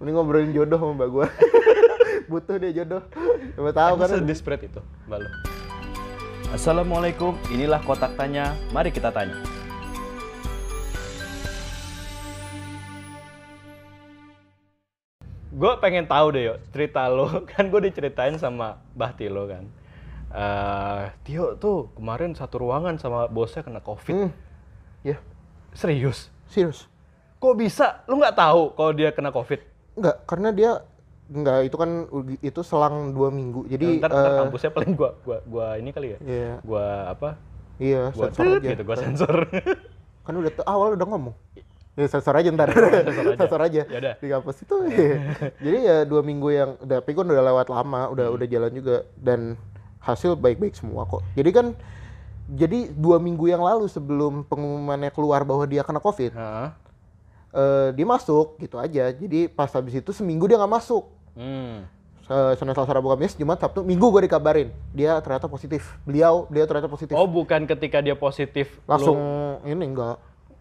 Mending 0.00 0.16
ngobrolin 0.16 0.56
jodoh 0.56 0.80
sama 0.80 0.92
mbak 0.96 1.08
gua. 1.12 1.26
Butuh 2.32 2.56
dia 2.56 2.72
jodoh. 2.72 3.04
Coba 3.52 3.70
tahu 3.76 3.94
kan. 4.00 4.08
sedesperate 4.16 4.64
itu, 4.72 4.80
Mbak 5.04 5.18
lo? 5.20 5.28
Assalamualaikum, 6.56 7.36
inilah 7.52 7.84
kotak 7.84 8.16
tanya. 8.16 8.56
Mari 8.72 8.96
kita 8.96 9.12
tanya. 9.12 9.36
Gue 15.52 15.72
pengen 15.84 16.08
tahu 16.08 16.32
deh, 16.32 16.48
yuk 16.48 16.58
cerita 16.72 17.04
lo. 17.12 17.28
Kan 17.52 17.68
gue 17.68 17.84
diceritain 17.84 18.40
sama 18.40 18.80
Mbah 18.96 19.12
Tilo 19.20 19.44
kan. 19.52 19.68
Eh, 20.32 21.02
Tio 21.28 21.60
tuh 21.60 21.92
kemarin 21.92 22.32
satu 22.32 22.56
ruangan 22.64 22.96
sama 22.96 23.28
bosnya 23.28 23.60
kena 23.60 23.84
covid. 23.84 24.16
Hmm. 24.16 24.32
Ya, 25.04 25.20
Serius? 25.76 26.32
serius. 26.48 26.88
Kok 27.36 27.52
bisa? 27.52 28.00
Lu 28.08 28.16
nggak 28.16 28.32
tahu 28.40 28.72
kalau 28.72 28.96
dia 28.96 29.12
kena 29.12 29.28
covid? 29.28 29.69
Enggak, 29.94 30.16
karena 30.24 30.48
dia 30.50 30.70
enggak 31.30 31.58
itu 31.62 31.76
kan 31.78 31.90
itu 32.40 32.60
selang 32.60 33.10
dua 33.10 33.30
minggu. 33.30 33.66
Jadi 33.66 34.02
ntar, 34.02 34.10
ntar 34.10 34.26
eh, 34.26 34.38
kampusnya 34.42 34.70
paling 34.70 34.92
gua, 34.94 35.10
gua, 35.22 35.38
gua 35.46 35.66
ini 35.78 35.90
kali 35.90 36.14
ya. 36.14 36.18
Iya, 36.20 36.52
Gua 36.60 36.86
apa? 37.08 37.28
iya, 37.78 38.10
Gua 38.10 38.28
sensor 38.28 38.44
aja. 38.58 38.68
gitu, 38.68 38.82
gua 38.82 38.96
sensor. 38.98 39.36
Kan 40.26 40.34
udah 40.36 40.50
tuh 40.52 40.66
awal 40.66 40.94
udah 40.94 41.06
ngomong. 41.06 41.34
Ya 41.94 42.06
sensor 42.06 42.34
aja 42.34 42.48
ntar. 42.50 42.70
sensor 43.06 43.26
aja. 43.26 43.36
sensor 43.40 43.60
aja. 43.60 43.82
Yaudah. 43.86 44.14
Di 44.18 44.26
kampus 44.26 44.56
itu. 44.62 44.76
iya. 44.86 45.16
Jadi 45.58 45.78
ya 45.80 45.96
dua 46.02 46.20
minggu 46.20 46.48
yang 46.48 46.70
udah 46.78 46.98
tapi 46.98 47.10
kan 47.14 47.26
udah 47.26 47.44
lewat 47.44 47.66
lama, 47.68 48.00
udah 48.10 48.26
Hmm. 48.30 48.36
udah 48.36 48.46
jalan 48.46 48.72
juga 48.72 48.96
dan 49.14 49.54
hasil 50.00 50.34
baik-baik 50.34 50.74
semua 50.74 51.04
kok. 51.04 51.22
Jadi 51.34 51.50
kan 51.50 51.66
jadi 52.50 52.90
dua 52.90 53.16
minggu 53.16 53.46
yang 53.46 53.62
lalu 53.62 53.86
sebelum 53.86 54.42
pengumumannya 54.42 55.08
keluar 55.08 55.46
bahwa 55.46 55.62
dia 55.64 55.86
kena 55.86 55.98
covid, 55.98 56.34
Heeh. 56.34 56.68
Eh, 57.50 57.88
dia 57.90 58.04
masuk 58.04 58.56
gitu 58.56 58.76
aja. 58.76 59.08
Jadi 59.08 59.46
pas 59.46 59.68
habis 59.68 59.94
itu 59.94 60.10
seminggu 60.10 60.44
dia 60.44 60.56
nggak 60.56 60.70
masuk. 60.72 61.04
Hmm. 61.34 61.86
Se- 62.22 62.54
Senin, 62.56 62.72
Selasa, 62.72 62.92
Rabu, 62.92 63.08
Kamis, 63.08 63.34
Jumat, 63.34 63.58
Sabtu, 63.58 63.82
Minggu 63.82 64.06
gue 64.08 64.24
dikabarin 64.24 64.70
dia 64.90 65.18
ternyata 65.18 65.46
positif. 65.46 65.98
Beliau, 66.02 66.46
dia 66.46 66.62
ternyata 66.62 66.86
positif. 66.86 67.12
Oh, 67.12 67.26
bukan 67.26 67.66
ketika 67.66 67.98
dia 67.98 68.14
positif 68.14 68.78
lu- 68.78 68.86
Langsung 68.86 69.16
ini 69.64 69.84
enggak. 69.84 70.16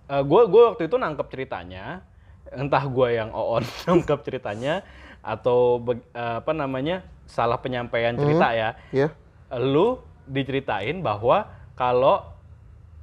gue 0.10 0.42
gue 0.44 0.64
waktu 0.66 0.84
itu 0.84 0.98
nangkep 0.98 1.28
ceritanya 1.30 2.02
entah 2.50 2.82
gue 2.82 3.14
yang 3.14 3.30
oon 3.30 3.62
nangkep 3.86 4.26
ceritanya 4.26 4.82
atau 5.22 5.78
beg- 5.78 6.02
eh, 6.10 6.42
apa 6.42 6.50
namanya 6.50 7.06
salah 7.30 7.62
penyampaian 7.62 8.18
cerita 8.18 8.50
ya 8.52 8.70
Ya. 8.90 9.14
lu 9.54 10.02
diceritain 10.26 10.98
bahwa 11.00 11.46
kalau 11.76 12.26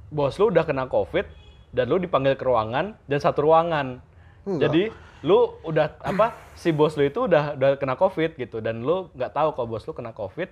bos 0.07 0.35
lu 0.35 0.51
udah 0.51 0.63
kena 0.63 0.87
covid 0.87 1.23
dan 1.71 1.85
lu 1.91 1.97
dipanggil 1.99 2.35
ke 2.39 2.43
ruangan 2.43 2.95
dan 3.05 3.19
satu 3.19 3.47
ruangan 3.47 3.99
Enggak. 4.47 4.61
jadi 4.69 4.83
lu 5.25 5.57
udah 5.65 5.97
apa 6.05 6.37
si 6.53 6.69
bos 6.69 6.93
lu 6.93 7.09
itu 7.09 7.25
udah 7.25 7.57
udah 7.57 7.69
kena 7.81 7.97
covid 7.97 8.37
gitu 8.37 8.61
dan 8.61 8.85
lu 8.85 9.09
nggak 9.17 9.33
tahu 9.33 9.49
kalau 9.57 9.67
bos 9.67 9.83
lu 9.83 9.93
kena 9.93 10.13
covid 10.13 10.47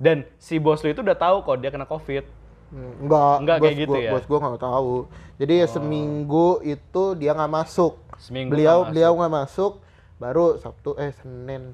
dan 0.00 0.24
si 0.40 0.56
bos 0.56 0.80
lu 0.80 0.90
itu 0.90 1.04
udah 1.04 1.18
tahu 1.18 1.44
kalau 1.44 1.58
dia 1.60 1.70
kena 1.70 1.84
covid 1.84 2.24
Enggak, 2.68 3.34
Enggak 3.40 3.56
bos 3.56 3.64
kayak 3.64 3.76
gitu 3.80 3.96
gua, 3.96 4.04
ya? 4.04 4.12
Bos 4.12 4.24
gue 4.28 4.38
nggak 4.44 4.60
tahu. 4.60 4.94
Jadi 5.40 5.52
ya 5.56 5.66
seminggu 5.72 6.48
itu 6.60 7.02
dia 7.16 7.32
nggak 7.32 7.48
masuk. 7.48 7.96
Seminggu 8.20 8.52
beliau 8.52 8.84
masuk. 8.84 8.90
beliau 8.92 9.12
nggak 9.16 9.34
masuk. 9.40 9.72
Baru 10.20 10.46
Sabtu 10.60 10.90
eh 11.00 11.12
Senin 11.16 11.72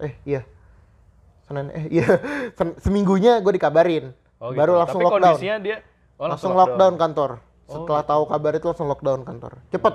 eh 0.00 0.16
iya 0.24 0.42
Senin 1.44 1.68
eh 1.76 1.84
iya 1.92 2.08
seminggunya 2.84 3.44
gue 3.44 3.52
dikabarin. 3.52 4.16
Oh, 4.40 4.56
Baru 4.56 4.72
gitu. 4.76 4.80
langsung 4.80 5.00
Tapi 5.04 5.08
lockdown. 5.12 5.24
kondisinya 5.36 5.56
dia 5.60 5.76
oh, 6.16 6.26
langsung 6.32 6.52
lockdown 6.56 6.94
kantor. 6.96 7.30
Oh, 7.70 7.74
Setelah 7.80 8.02
tahu 8.02 8.22
kabar 8.26 8.52
itu 8.52 8.66
langsung 8.66 8.86
lockdown 8.86 9.22
kantor. 9.22 9.62
Cepet. 9.68 9.94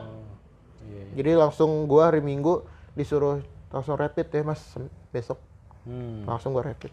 Iya, 0.81 1.01
iya. 1.01 1.13
Jadi 1.13 1.31
langsung 1.35 1.69
gua 1.85 2.07
hari 2.07 2.19
Minggu 2.19 2.63
disuruh 2.91 3.43
langsung 3.67 3.93
rapid 3.93 4.25
ya 4.25 4.41
mas 4.41 4.63
besok 5.09 5.35
Hmm. 5.83 6.23
langsung 6.23 6.49
gua 6.49 6.65
rapid 6.65 6.89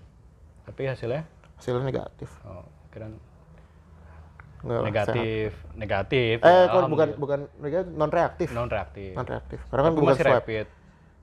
Tapi 0.62 0.84
hasilnya 0.84 1.22
hasilnya 1.54 1.80
negatif 1.80 2.28
oh, 2.42 2.60
kira 2.88 3.06
Nggak 4.60 4.82
negatif, 4.84 5.50
negatif. 5.72 6.34
sehat. 6.36 6.50
eh 6.52 6.58
ya, 6.60 6.72
kok 6.72 6.86
bukan 6.88 7.08
bukan 7.16 7.40
negatif 7.56 7.90
non 7.92 8.10
reaktif 8.10 8.48
non 8.48 8.68
reaktif. 8.68 9.10
non 9.12 9.24
reaktif 9.24 9.58
karena 9.64 9.82
kan 9.82 9.92
bukan 9.92 10.12
masih 10.12 10.24
swab 10.24 10.34
rapid. 10.36 10.66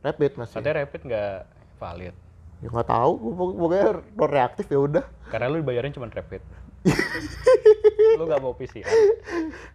rapid 0.01 0.31
masih 0.33 0.55
Katanya 0.55 0.75
rapid 0.77 1.01
nggak 1.05 1.33
valid. 1.77 2.15
ya 2.57 2.67
nggak 2.69 2.87
tahu 2.89 3.11
gua- 3.17 3.35
pokoknya 3.53 3.85
non 4.13 4.29
reaktif 4.29 4.65
ya 4.65 4.79
udah 4.81 5.03
Karena 5.27 5.45
lu 5.45 5.57
dibayarin 5.57 5.91
cuma 5.91 6.07
rapid. 6.07 6.41
lu 8.17 8.23
nggak 8.25 8.41
mau 8.41 8.53
PCR. 8.57 8.87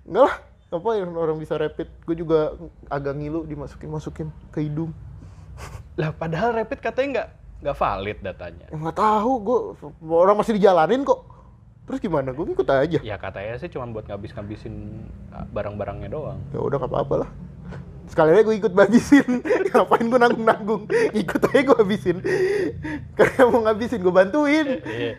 enggak 0.09 0.25
lah 0.27 0.35
apa 0.75 0.91
yang 0.99 1.11
orang 1.15 1.39
bisa 1.39 1.55
rapid? 1.55 1.87
Gue 2.03 2.17
juga 2.19 2.59
agak 2.91 3.15
ngilu 3.15 3.47
dimasukin 3.47 3.91
masukin 3.91 4.29
ke 4.51 4.67
hidung. 4.67 4.91
Lah 5.95 6.11
padahal 6.11 6.59
rapid 6.59 6.83
katanya 6.83 7.09
nggak 7.15 7.29
nggak 7.65 7.77
valid 7.79 8.19
datanya. 8.21 8.67
ya 8.69 8.77
nggak 8.77 8.99
tahu 8.99 9.33
gue 9.41 9.59
orang 10.19 10.37
masih 10.37 10.59
dijalanin 10.59 11.07
kok. 11.07 11.23
Terus 11.85 12.01
gimana? 12.01 12.33
Gue 12.33 12.49
ikut 12.51 12.67
aja. 12.67 12.99
Ya 13.01 13.17
katanya 13.21 13.55
sih 13.61 13.71
cuma 13.71 13.87
buat 13.93 14.09
ngabis-ngabisin 14.09 14.75
ah, 15.31 15.47
barang-barangnya 15.53 16.09
doang. 16.11 16.41
ya 16.51 16.59
udah 16.59 16.77
nggak 16.81 16.91
apa-apa 16.91 17.15
lah. 17.25 17.31
Sekalian 18.05 18.45
gue 18.45 18.57
ikut 18.61 18.73
habisin 18.77 19.41
ngapain 19.73 20.07
gue 20.11 20.21
nanggung 20.21 20.45
nanggung 20.45 20.83
ikut 21.15 21.41
aja 21.55 21.61
gue 21.61 21.77
habisin. 21.79 22.17
Karena 23.17 23.43
mau 23.49 23.61
ngabisin 23.69 24.01
gue 24.03 24.15
bantuin. 24.15 24.67
Iya. 24.83 25.13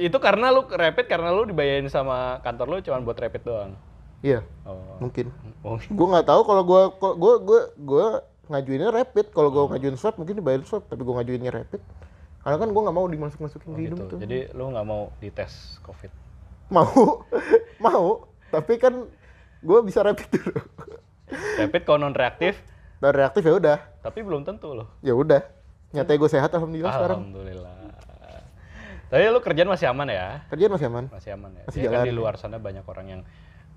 Itu 0.00 0.16
karena 0.16 0.48
lu 0.48 0.64
rapid 0.64 1.04
karena 1.04 1.28
lu 1.28 1.42
dibayarin 1.44 1.86
sama 1.86 2.16
kantor 2.40 2.66
lu 2.68 2.76
cuma 2.80 2.98
buat 3.00 3.16
rapid 3.16 3.42
doang. 3.42 3.72
iya 4.18 4.42
Oh. 4.62 4.98
mungkin 4.98 5.30
Oh. 5.60 5.78
gue 5.78 6.06
nggak 6.08 6.26
tahu 6.26 6.42
kalau 6.42 6.62
gue 6.62 6.82
gue 7.14 7.34
gue 7.40 7.60
gue 7.78 8.06
ngajuinnya 8.48 8.90
rapid 8.90 9.30
kalau 9.30 9.46
gue 9.48 9.62
ngajuin 9.68 9.94
swab 9.94 10.16
mungkin 10.16 10.34
dibayar 10.34 10.58
swab 10.62 10.82
tapi 10.84 11.02
gue 11.02 11.14
ngajuinnya 11.14 11.52
rapid 11.52 11.78
karena 12.40 12.56
kan 12.56 12.68
gue 12.68 12.82
nggak 12.82 12.96
mau 12.96 13.06
dimasuk 13.06 13.38
masukin 13.38 13.68
Oh, 13.68 13.74
ke 13.74 13.80
hidung 13.80 13.98
gitu. 14.00 14.10
tuh 14.10 14.18
Jadi 14.18 14.38
lu 14.52 14.64
nggak 14.68 14.82
mau 14.84 15.14
dites 15.18 15.78
COVID. 15.80 16.10
mau 16.68 16.90
mau 17.80 18.06
tapi 18.48 18.74
kan 18.76 19.06
gue 19.60 19.78
bisa 19.82 20.02
rapid 20.02 20.26
dulu 20.28 20.62
Rapid 21.58 21.82
kalau 21.84 21.98
non 22.00 22.12
reaktif, 22.12 22.56
dan 22.96 23.12
reaktif 23.12 23.42
ya 23.42 23.54
udah 23.54 23.78
tapi 24.00 24.18
belum 24.20 24.42
tentu 24.42 24.72
loh. 24.72 24.88
ya 24.98 25.12
udah 25.12 25.44
nyatanya 25.90 26.18
gue 26.18 26.30
sehat 26.32 26.50
alhamdulillah 26.50 26.90
sekarang 26.90 27.18
Alhamdulillah. 27.22 27.76
Tapi 29.08 29.24
lu 29.24 29.40
kerjaan 29.40 29.68
masih 29.68 29.88
aman 29.88 30.06
ya? 30.06 30.44
kerjaan 30.48 30.72
masih 30.72 30.86
aman 30.86 31.04
Masih 31.08 31.30
aman 31.32 31.50
ya. 31.50 31.64
Masih 31.64 31.80
Ya 31.80 31.88
kan 31.88 32.04
di 32.04 32.12
ya. 32.12 32.16
luar 32.16 32.34
sana 32.36 32.60
banyak 32.60 32.84
orang 32.84 33.06
yang 33.08 33.22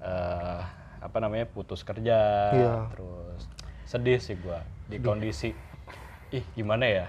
eh, 0.01 0.59
apa 1.01 1.17
namanya 1.17 1.45
putus 1.45 1.81
kerja, 1.81 2.19
Iya. 2.51 2.73
terus 2.91 3.47
sedih 3.85 4.19
sih 4.19 4.35
gua 4.35 4.61
di 4.85 4.97
kondisi 4.97 5.55
ih 6.29 6.43
gimana 6.53 6.85
ya? 6.85 7.05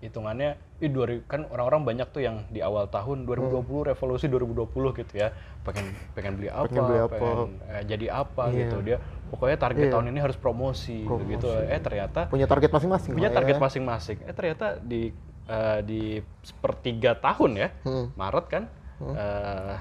Hitungannya 0.00 0.58
ih 0.82 0.90
2000 0.90 1.22
kan 1.24 1.46
orang-orang 1.46 1.86
banyak 1.86 2.08
tuh 2.10 2.18
yang 2.20 2.42
di 2.48 2.58
awal 2.58 2.90
tahun 2.90 3.22
2020 3.22 3.62
revolusi 3.86 4.26
2020 4.26 4.98
gitu 4.98 5.12
ya. 5.14 5.30
Pengen 5.62 5.94
pengen 6.12 6.34
beli 6.34 6.50
apa, 6.50 6.66
Pengen 6.66 6.82
beli 6.84 6.98
apa. 6.98 7.14
pengen, 7.14 7.50
eh, 7.70 7.82
jadi 7.86 8.06
apa 8.10 8.44
Iya. 8.50 8.58
gitu 8.58 8.76
dia. 8.82 8.98
Pokoknya 9.30 9.56
target 9.56 9.86
Iya. 9.86 9.92
tahun 9.94 10.06
ini 10.10 10.18
harus 10.18 10.36
promosi, 10.36 11.06
gitu. 11.06 11.46
Eh 11.62 11.78
ternyata 11.78 12.26
punya 12.26 12.44
target 12.44 12.74
masing-masing 12.74 13.12
punya 13.14 13.30
target 13.30 13.56
ya. 13.56 13.62
masing-masing. 13.62 14.18
Eh 14.26 14.34
ternyata 14.34 14.76
di 14.76 15.14
eh, 15.52 15.80
di 15.82 16.02
sepertiga 16.40 17.12
tahun 17.14 17.50
ya, 17.54 17.68
Hmm. 17.82 18.06
Maret 18.14 18.46
kan, 18.46 18.64
eh, 19.04 19.76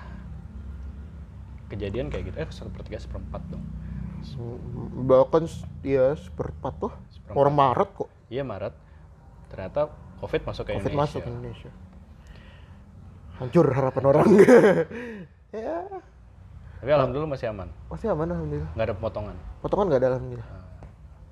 kejadian 1.67 2.07
kayak 2.07 2.23
gitu. 2.25 2.37
Eh 2.37 2.47
sepertiga 2.49 2.97
seperempat 2.97 3.41
dong. 3.47 3.63
bahkan 5.03 5.49
ya 5.81 6.13
seperempat 6.13 6.73
tuh 6.77 6.93
Seperempat. 7.09 7.35
orang 7.35 7.55
Maret 7.55 7.89
kok 7.91 8.09
Iya 8.27 8.43
Maret. 8.43 8.73
Ternyata 9.47 9.89
COVID 10.19 10.41
masuk 10.45 10.63
ke 10.63 10.71
covid 10.71 10.83
Indonesia. 10.85 11.01
masuk 11.01 11.19
ke 11.19 11.29
Indonesia 11.31 11.71
hancur 13.33 13.65
harapan 13.67 14.03
orang 14.05 14.29
ya 15.49 15.81
Tapi 16.77 16.91
alhamdulillah 16.91 17.31
masih 17.31 17.49
aman. 17.49 17.73
masih 17.88 18.07
aman 18.09 18.29
alhamdulillah 18.29 18.69
Nggak 18.71 18.85
ada 18.85 18.95
pemotongan. 18.95 19.35
potongan 19.59 19.85
nggak 19.89 19.99
ada 19.99 20.09
alhamdulillah 20.11 20.49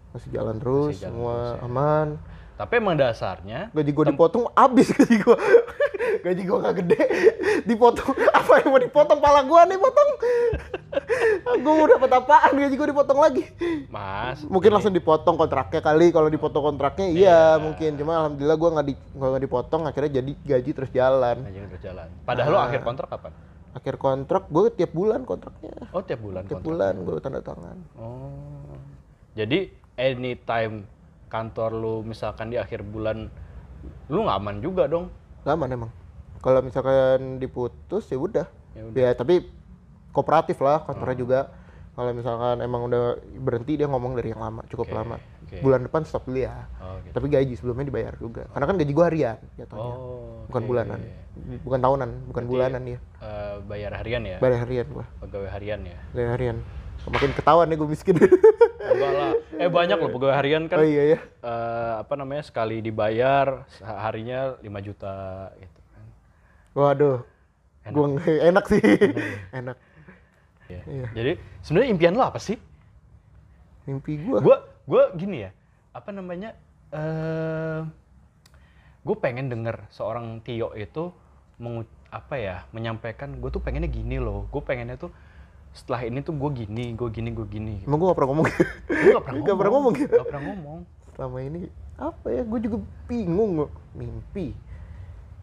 masih 0.09 0.29
jalan 0.31 0.55
terus 0.57 0.87
Masih 0.89 0.97
jalan 0.99 1.13
semua 1.13 1.29
terus 1.29 1.53
ya. 1.53 1.61
aman 1.63 2.07
Tapi 2.59 2.73
emang 2.75 2.91
dasarnya 2.93 3.71
gaji 3.71 3.91
gua 3.95 4.05
dipotong 4.05 4.51
abis 4.51 4.91
gaji 4.99 5.15
gua. 5.23 5.39
Gaji 6.19 6.41
gua 6.43 6.57
nggak 6.59 6.75
gede. 6.77 7.03
Dipotong 7.63 8.11
apa 8.35 8.51
yang 8.59 8.67
mau 8.67 8.81
dipotong? 8.81 9.19
Pala 9.19 9.41
gua 9.41 9.63
nih 9.63 9.79
potong. 9.79 10.09
Gua 11.59 11.73
mau 11.75 11.87
dapat 11.87 12.11
apaan? 12.11 12.51
Gaji 12.53 12.75
gua 12.75 12.89
dipotong 12.89 13.19
lagi. 13.19 13.43
Mas 13.87 14.43
mungkin 14.43 14.69
ini- 14.69 14.75
langsung 14.75 14.91
dipotong 14.91 15.35
kontraknya 15.35 15.79
kali. 15.79 16.11
Kalau 16.11 16.27
dipotong 16.27 16.63
kontraknya 16.67 17.07
iya. 17.07 17.41
Mungkin. 17.55 17.95
Cuma 17.95 18.19
alhamdulillah 18.19 18.57
gua 18.57 18.69
nggak 18.75 18.85
di 18.85 18.93
nggak 19.15 19.41
dipotong 19.41 19.81
akhirnya 19.85 20.11
jadi 20.19 20.31
gaji 20.35 20.71
terus 20.73 20.91
jalan. 20.91 21.37
Aja 21.41 21.59
udah 21.63 21.79
jalan. 21.79 22.07
Padahal 22.23 22.51
lo 22.51 22.59
Ah. 22.59 22.67
akhir 22.67 22.83
kontrak 22.83 23.07
kapan? 23.07 23.31
akhir 23.69 23.95
kontrak 23.95 24.49
gue 24.49 24.65
tiap 24.73 24.91
bulan 24.91 25.21
kontraknya. 25.23 25.71
Oh 25.93 26.01
tiap 26.01 26.19
bulan 26.19 26.41
tiap 26.43 26.57
kontrak. 26.59 26.67
bulan 26.67 26.93
gue 26.99 27.15
tanda 27.21 27.39
tangan. 27.39 27.77
Oh. 27.95 28.73
Jadi 29.37 29.69
anytime 29.93 30.89
kantor 31.29 31.71
lu 31.77 31.93
misalkan 32.01 32.49
di 32.49 32.57
akhir 32.57 32.81
bulan 32.83 33.29
lu 34.09 34.25
nggak 34.25 34.37
aman 34.41 34.57
juga 34.59 34.89
dong. 34.89 35.07
Gak 35.45 35.55
aman 35.55 35.69
emang 35.71 35.91
kalau 36.39 36.59
misalkan 36.63 37.39
diputus 37.39 38.07
ya 38.11 38.19
udah 38.19 38.47
Ya 38.75 38.85
ya 38.91 39.11
tapi 39.11 39.43
kooperatif 40.11 40.59
lah 40.63 40.83
kantornya 40.87 41.17
juga 41.17 41.39
Kalau 41.99 42.15
misalkan 42.15 42.63
emang 42.63 42.87
udah 42.87 43.19
berhenti 43.43 43.75
dia 43.75 43.83
ngomong 43.91 44.15
dari 44.15 44.31
yang 44.31 44.39
lama, 44.39 44.63
cukup 44.71 44.87
Oke, 44.87 44.95
lama. 44.95 45.19
oke. 45.19 45.57
Bulan 45.59 45.83
depan 45.83 46.07
stop 46.07 46.23
dulu 46.31 46.39
ya. 46.47 46.63
Oh, 46.79 46.95
gitu. 47.03 47.11
Tapi 47.11 47.27
gaji 47.27 47.53
sebelumnya 47.59 47.91
dibayar 47.91 48.15
juga. 48.15 48.47
Karena 48.55 48.65
kan 48.71 48.75
gaji 48.79 48.91
gua 48.95 49.05
harian 49.11 49.35
jatuhnya. 49.59 49.95
Oh, 49.99 50.47
bukan 50.47 50.63
oke. 50.63 50.69
bulanan. 50.71 50.99
Bukan 51.59 51.79
tahunan, 51.83 52.09
bukan 52.31 52.43
Berarti, 52.47 52.51
bulanan 52.55 52.81
dia. 52.87 52.99
eh, 53.19 53.55
bayar 53.67 53.91
harian 53.99 54.23
ya? 54.23 54.37
Bayar 54.39 54.57
harian 54.63 54.87
gua. 54.95 55.05
Pegawai 55.19 55.49
harian 55.51 55.79
ya? 55.83 55.97
Bayar 56.15 56.29
harian. 56.39 56.57
Makin 57.07 57.31
ketahuan 57.31 57.67
nih 57.71 57.77
gue 57.79 57.87
miskin. 57.87 58.15
Enggak 58.91 59.11
lah. 59.15 59.31
Eh 59.55 59.69
banyak 59.71 59.97
loh 59.97 60.11
pegawai 60.11 60.35
harian 60.35 60.67
kan. 60.67 60.81
oh 60.81 60.85
iya 60.85 61.15
ya. 61.15 61.19
eh, 61.21 61.93
apa 62.03 62.13
namanya 62.19 62.43
sekali 62.43 62.83
dibayar 62.83 63.63
harinya 63.79 64.59
5 64.59 64.67
juta 64.83 65.15
gitu 65.55 65.79
kan. 65.89 66.05
Waduh. 66.75 67.17
Gua 67.89 68.05
nge- 68.13 68.41
enak 68.43 68.65
sih. 68.67 68.81
enak. 69.59 69.77
Iya. 70.67 70.81
Iya. 70.85 71.05
Jadi 71.15 71.31
sebenarnya 71.63 71.89
impian 71.89 72.13
lo 72.13 72.23
apa 72.27 72.37
sih? 72.37 72.57
Mimpi 73.87 74.19
gua. 74.21 74.39
Gua 74.43 74.57
gua 74.85 75.03
gini 75.15 75.47
ya. 75.47 75.51
Apa 75.93 76.11
namanya? 76.11 76.53
eh 76.89 77.81
gue 78.99 79.15
pengen 79.15 79.47
denger 79.47 79.85
seorang 79.89 80.41
Tio 80.41 80.73
itu 80.73 81.13
mengu 81.57 81.85
apa 82.09 82.35
ya 82.35 82.65
menyampaikan 82.73 83.37
gue 83.37 83.49
tuh 83.49 83.61
pengennya 83.61 83.85
gini 83.85 84.17
loh 84.17 84.49
gue 84.49 84.57
pengennya 84.57 84.97
tuh 84.97 85.13
setelah 85.73 86.01
ini 86.05 86.19
tuh 86.25 86.33
gue 86.33 86.49
gini 86.65 86.97
gue 86.97 87.09
gini 87.13 87.29
gue 87.31 87.47
gini 87.47 87.73
gitu. 87.81 87.87
Emang 87.87 87.97
gua 88.01 88.07
gak 88.11 88.17
pernah 88.17 88.29
ngomong. 88.33 88.45
gue 88.49 89.11
gak 89.13 89.23
pernah 89.23 89.39
Nggak 89.41 89.57
pernah 89.57 89.71
ngomong? 89.73 89.93
Gak 89.95 90.27
pernah 90.29 90.43
ngomong 90.49 90.79
Selama 91.15 91.37
ini 91.43 91.59
apa 91.99 92.27
ya? 92.31 92.41
Gue 92.47 92.59
juga 92.63 92.77
bingung. 93.05 93.51
Mimpi. 93.93 94.47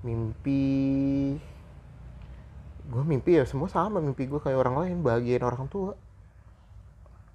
Mimpi 0.02 0.64
gue 2.86 3.02
mimpi 3.02 3.34
ya 3.34 3.42
semua 3.42 3.66
sama 3.66 3.98
mimpi 3.98 4.30
gue 4.30 4.38
kayak 4.38 4.62
orang 4.62 4.76
lain 4.78 4.96
bahagiain 5.02 5.42
orang 5.42 5.66
tua 5.66 5.98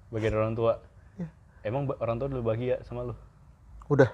bagian 0.08 0.32
orang 0.32 0.56
tua 0.56 0.80
Iya. 1.20 1.28
emang 1.64 1.84
orang 2.00 2.16
tua 2.16 2.28
dulu 2.32 2.52
bahagia 2.52 2.80
sama 2.88 3.04
lu 3.04 3.14
udah 3.92 4.08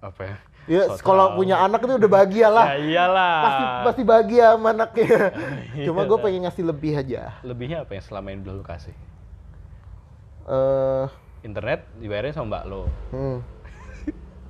apa 0.00 0.22
ya? 0.24 0.36
Ya 0.66 0.82
So 0.90 1.02
kalau 1.06 1.38
punya 1.38 1.62
anak 1.62 1.86
itu 1.86 1.94
udah 1.94 2.10
bahagia 2.10 2.48
lah. 2.50 2.66
Ya 2.74 2.78
iyalah. 2.82 3.36
Pasti 3.42 3.64
pasti 3.86 4.02
bahagia 4.02 4.46
sama 4.58 4.74
anaknya. 4.74 5.30
Cuma 5.86 6.02
gue 6.04 6.18
pengen 6.18 6.40
ngasih 6.46 6.64
lebih 6.66 6.92
aja. 6.98 7.38
Lebihnya 7.46 7.86
apa 7.86 7.94
yang 7.94 8.04
selama 8.04 8.34
ini 8.34 8.42
lu 8.42 8.66
kasih? 8.66 8.94
Eh. 10.46 11.06
Internet 11.46 11.86
dibayarin 12.02 12.34
sama 12.34 12.58
mbak 12.58 12.64
lo 12.66 12.82
hmm. 13.14 13.38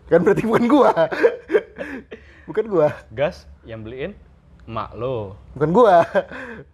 kan 0.09 0.21
berarti 0.25 0.45
bukan 0.49 0.65
gua. 0.65 0.93
Bukan 2.49 2.65
gua. 2.71 2.95
Gas 3.11 3.45
yang 3.67 3.83
beliin 3.83 4.15
emak 4.67 4.95
lo 4.95 5.35
bukan 5.59 5.71
gua. 5.75 6.07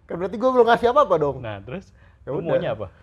Kan 0.05 0.21
berarti 0.21 0.37
gua 0.37 0.49
belum 0.53 0.67
ngasih 0.69 0.87
apa 0.93 1.01
apa 1.09 1.15
dong. 1.17 1.41
Nah 1.41 1.57
terus? 1.65 1.89
Ya 2.23 2.29
lu 2.29 2.45
maunya 2.45 2.77
apa? 2.77 2.93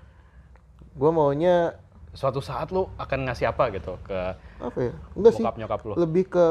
Gua 0.95 1.11
maunya 1.11 1.75
suatu 2.11 2.43
saat 2.43 2.75
lu 2.75 2.91
akan 2.99 3.31
ngasih 3.31 3.51
apa 3.51 3.71
gitu 3.71 3.95
ke 4.03 4.19
apa 4.59 4.79
ya? 4.79 4.93
Enggak 5.15 5.33
sih. 5.39 5.43
bokap 5.43 5.57
nyokap 5.59 5.81
lu? 5.87 5.95
Lebih 5.95 6.25
ke 6.27 6.47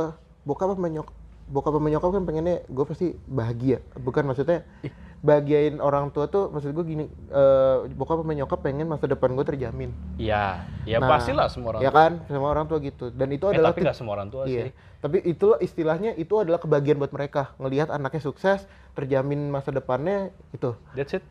bokap 0.47 0.69
apa 0.75 0.87
nyok 0.87 1.07
bokap 1.49 1.73
apa 1.75 1.87
nyokap 1.89 2.09
kan 2.13 2.23
pengennya 2.23 2.55
gue 2.69 2.85
pasti 2.87 3.07
bahagia. 3.27 3.83
Bukan 3.99 4.23
maksudnya 4.29 4.63
bahagiain 5.19 5.83
orang 5.83 6.15
tua 6.15 6.31
tuh 6.31 6.47
maksud 6.47 6.71
gue 6.71 6.85
gini 6.87 7.05
eh 7.11 7.77
bokap 7.91 8.23
apa 8.23 8.31
nyokap 8.31 8.59
pengen 8.63 8.87
masa 8.87 9.09
depan 9.09 9.35
gue 9.35 9.43
terjamin. 9.43 9.91
Iya 10.15 10.63
ya 10.87 11.03
Nah, 11.03 11.11
pastilah 11.11 11.51
semua 11.51 11.75
orang 11.75 11.81
ya 11.83 11.91
tua. 11.91 11.99
kan? 11.99 12.11
Semua 12.31 12.49
orang 12.55 12.65
tua 12.71 12.79
gitu. 12.79 13.05
Dan 13.11 13.27
itu 13.35 13.45
eh, 13.51 13.59
adalah 13.59 13.75
tapi 13.75 13.83
nggak 13.83 13.97
semua 13.97 14.13
orang 14.15 14.29
tua 14.31 14.47
iya. 14.47 14.69
sih. 14.69 14.71
Tapi 15.03 15.17
itu 15.27 15.47
istilahnya 15.59 16.15
itu 16.15 16.39
adalah 16.39 16.63
kebahagiaan 16.63 17.03
buat 17.03 17.11
mereka. 17.11 17.51
Ngelihat 17.59 17.91
anaknya 17.91 18.23
sukses 18.23 18.63
terjamin 18.95 19.51
masa 19.51 19.75
depannya 19.75 20.31
itu 20.55 20.71
that's 20.95 21.11
it. 21.11 21.23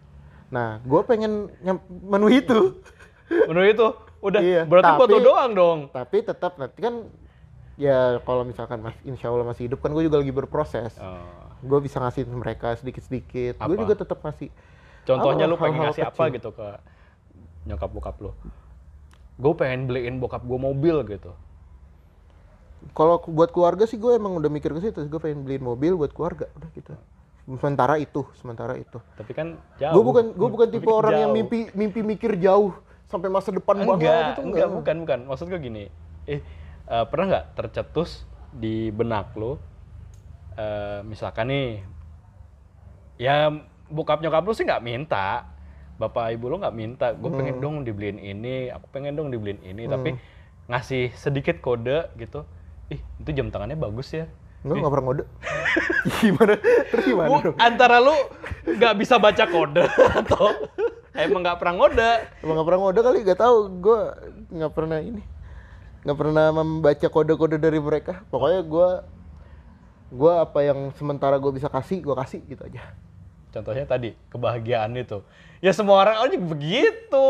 Nah 0.52 0.84
gue 0.84 1.00
pengen 1.08 1.48
memenuhi 2.04 2.44
itu. 2.44 2.76
Menurut 3.48 3.68
itu 3.72 3.88
udah 4.20 4.40
Iya, 4.40 4.62
berarti 4.64 4.92
tapi- 4.96 5.12
lo 5.12 5.18
doang 5.24 5.52
dong. 5.52 5.78
Tapi 5.88 6.16
tetap 6.20 6.56
nanti 6.56 6.78
kan 6.78 6.94
ya 7.74 8.18
kalau 8.20 8.42
misalkan 8.42 8.80
mas 8.80 8.98
insya 9.02 9.28
Allah 9.28 9.44
masih 9.44 9.66
hidup 9.66 9.78
kan 9.78 9.90
gue 9.90 10.02
juga 10.02 10.18
lagi 10.18 10.30
berproses. 10.30 10.94
Oh. 10.98 11.46
gue 11.58 11.74
bisa 11.80 11.98
ngasih 11.98 12.22
mereka 12.24 12.70
sedikit-sedikit. 12.72 13.58
Gue 13.58 13.74
Apa? 13.74 13.82
juga 13.82 13.94
tetap 13.96 14.18
ngasih 14.20 14.46
contohnya 15.04 15.42
Apa, 15.42 15.50
lu 15.50 15.56
pengen 15.56 15.80
ngasih 15.82 16.04
apa 16.04 16.22
gitu 16.30 16.48
ke 16.52 16.66
nyokap 17.64 17.90
bokap 17.90 18.16
lu? 18.20 18.30
Gue 19.36 19.52
pengen 19.54 19.86
beliin 19.86 20.18
bokap 20.18 20.40
gue 20.40 20.54
mobil 20.56 21.02
gitu. 21.08 21.34
Kalau 22.94 23.18
buat 23.24 23.50
keluarga 23.50 23.84
sih 23.84 23.96
gue 23.96 24.14
emang 24.14 24.38
udah 24.38 24.46
mikir 24.46 24.70
ke 24.70 24.80
situ 24.80 25.02
gue 25.04 25.18
pengen 25.18 25.42
beliin 25.42 25.58
mobil 25.60 25.98
buat 25.98 26.10
keluarga 26.10 26.46
udah 26.54 26.70
gitu. 26.70 26.94
Sementara 27.48 27.98
itu 27.98 28.22
sementara 28.34 28.74
itu. 28.76 29.02
Tapi 29.12 29.32
kan 29.32 29.58
jauh. 29.76 29.92
Gue 29.92 30.02
bukan 30.04 30.24
gue 30.30 30.48
bukan 30.48 30.68
Tapi 30.68 30.78
tipe 30.78 30.86
orang 30.88 31.14
yang 31.18 31.30
jauh. 31.30 31.38
mimpi 31.42 31.58
mimpi 31.74 32.00
mikir 32.04 32.38
jauh 32.38 32.70
sampai 33.08 33.28
masa 33.28 33.48
depan 33.50 33.76
banget 33.80 34.04
enggak, 34.04 34.28
itu 34.36 34.42
enggak, 34.44 34.68
bukan, 34.68 34.96
bukan. 35.02 35.18
Maksud 35.26 35.46
gue 35.48 35.60
gini, 35.60 35.84
eh 36.28 36.40
eh, 36.84 37.04
pernah 37.08 37.24
nggak 37.32 37.46
tercetus 37.56 38.24
di 38.48 38.88
benak 38.88 39.32
lo, 39.32 39.56
eh, 40.54 41.00
misalkan 41.02 41.48
nih, 41.48 41.80
ya 43.18 43.50
bokap 43.88 44.20
nyokap 44.20 44.44
lu 44.44 44.52
sih 44.52 44.64
nggak 44.64 44.84
minta, 44.84 45.48
bapak 45.96 46.36
ibu 46.36 46.48
lo 46.48 46.60
nggak 46.60 46.76
minta, 46.76 47.06
gue 47.12 47.30
pengen 47.32 47.56
Hmm. 47.58 47.64
dong 47.64 47.76
dibeliin 47.82 48.20
ini, 48.20 48.68
aku 48.68 48.86
pengen 48.92 49.16
dong 49.16 49.32
dibeliin 49.32 49.60
ini, 49.64 49.88
tapi 49.88 50.14
ngasih 50.68 51.16
sedikit 51.16 51.58
kode 51.58 52.12
gitu, 52.16 52.44
ih 52.88 53.00
itu 53.00 53.30
jam 53.32 53.48
tangannya 53.48 53.74
bagus 53.74 54.12
ya. 54.12 54.28
Enggak, 54.58 54.76
nggak 54.82 54.92
pernah 54.92 55.06
ngode. 55.06 55.24
gimana? 56.20 56.54
Terus 56.90 57.04
gimana 57.06 57.28
Bu, 57.30 57.36
dong? 57.40 57.56
antara 57.56 57.96
lu 57.98 58.16
nggak 58.66 58.94
bisa 58.98 59.14
baca 59.16 59.44
kode 59.46 59.84
atau 60.20 60.50
emang 61.18 61.40
nggak 61.42 61.58
pernah 61.58 61.74
ngode. 61.74 62.12
Emang 62.42 62.54
nggak 62.58 62.68
pernah 62.70 62.80
ngode 62.86 63.00
kali? 63.02 63.18
Gak 63.26 63.40
tahu. 63.42 63.58
Gue 63.82 64.00
nggak 64.54 64.72
pernah 64.72 64.98
ini. 65.02 65.22
Nggak 66.06 66.18
pernah 66.18 66.46
membaca 66.54 67.06
kode-kode 67.10 67.56
dari 67.58 67.78
mereka. 67.82 68.22
Pokoknya 68.30 68.62
gue 68.62 68.88
gue 70.08 70.32
apa 70.32 70.58
yang 70.64 70.88
sementara 70.96 71.36
gue 71.36 71.52
bisa 71.52 71.68
kasih, 71.68 72.00
gue 72.00 72.14
kasih 72.16 72.40
gitu 72.48 72.62
aja. 72.64 72.94
Contohnya 73.52 73.84
tadi 73.84 74.14
kebahagiaan 74.32 74.94
itu. 74.96 75.20
Ya 75.58 75.74
semua 75.74 76.00
orang 76.06 76.22
aja 76.22 76.38
begitu. 76.38 77.26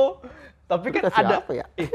Tapi 0.68 0.86
kan 0.92 1.08
ada 1.08 1.40
apa 1.40 1.52
ya? 1.56 1.64
Eh, 1.80 1.88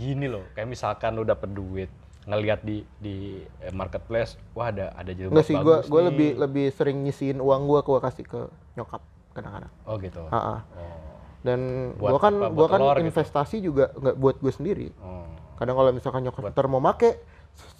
gini 0.00 0.24
loh, 0.24 0.48
kayak 0.56 0.64
misalkan 0.64 1.12
lu 1.12 1.28
dapet 1.28 1.52
duit, 1.52 1.92
ngelihat 2.24 2.64
di 2.64 2.88
di 2.96 3.44
eh, 3.60 3.68
marketplace, 3.68 4.40
wah 4.56 4.72
ada 4.72 4.96
ada 4.96 5.12
jilbab 5.12 5.36
Enggak 5.36 5.46
sih, 5.46 5.56
gue 5.60 5.76
bagus 5.76 5.92
gue 5.92 6.00
nih. 6.00 6.08
lebih 6.08 6.30
lebih 6.40 6.66
sering 6.72 7.04
nyisiin 7.04 7.36
uang 7.36 7.68
gue, 7.68 7.80
gue 7.84 8.00
kasih 8.00 8.24
ke 8.24 8.40
nyokap 8.80 9.04
kadang-kadang. 9.32 9.72
Oh 9.88 9.96
gitu. 9.98 10.22
Ha-ha. 10.28 10.56
Oh. 10.62 10.98
Dan 11.42 11.60
Buat 11.98 12.10
gue 12.14 12.20
kan 12.22 12.34
apa? 12.38 12.46
gua 12.48 12.56
Buat 12.56 12.70
kan 12.70 12.80
telur 12.80 12.96
gitu? 12.96 13.08
investasi 13.10 13.56
juga 13.58 13.84
nggak 13.98 14.16
buat 14.16 14.36
gue 14.38 14.52
sendiri. 14.52 14.88
oh. 15.02 15.26
Kadang 15.58 15.74
kalau 15.78 15.90
misalkan 15.90 16.22
nyokap 16.22 16.54
ntar 16.54 16.66
mau 16.70 16.82
make, 16.82 17.22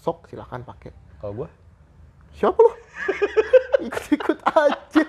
sok 0.02 0.26
silakan 0.26 0.66
pakai. 0.66 0.90
Kalau 1.22 1.32
gua 1.44 1.48
Siapa 2.32 2.58
lu? 2.58 2.72
Ikut-ikut 3.82 4.38
aja. 4.46 5.02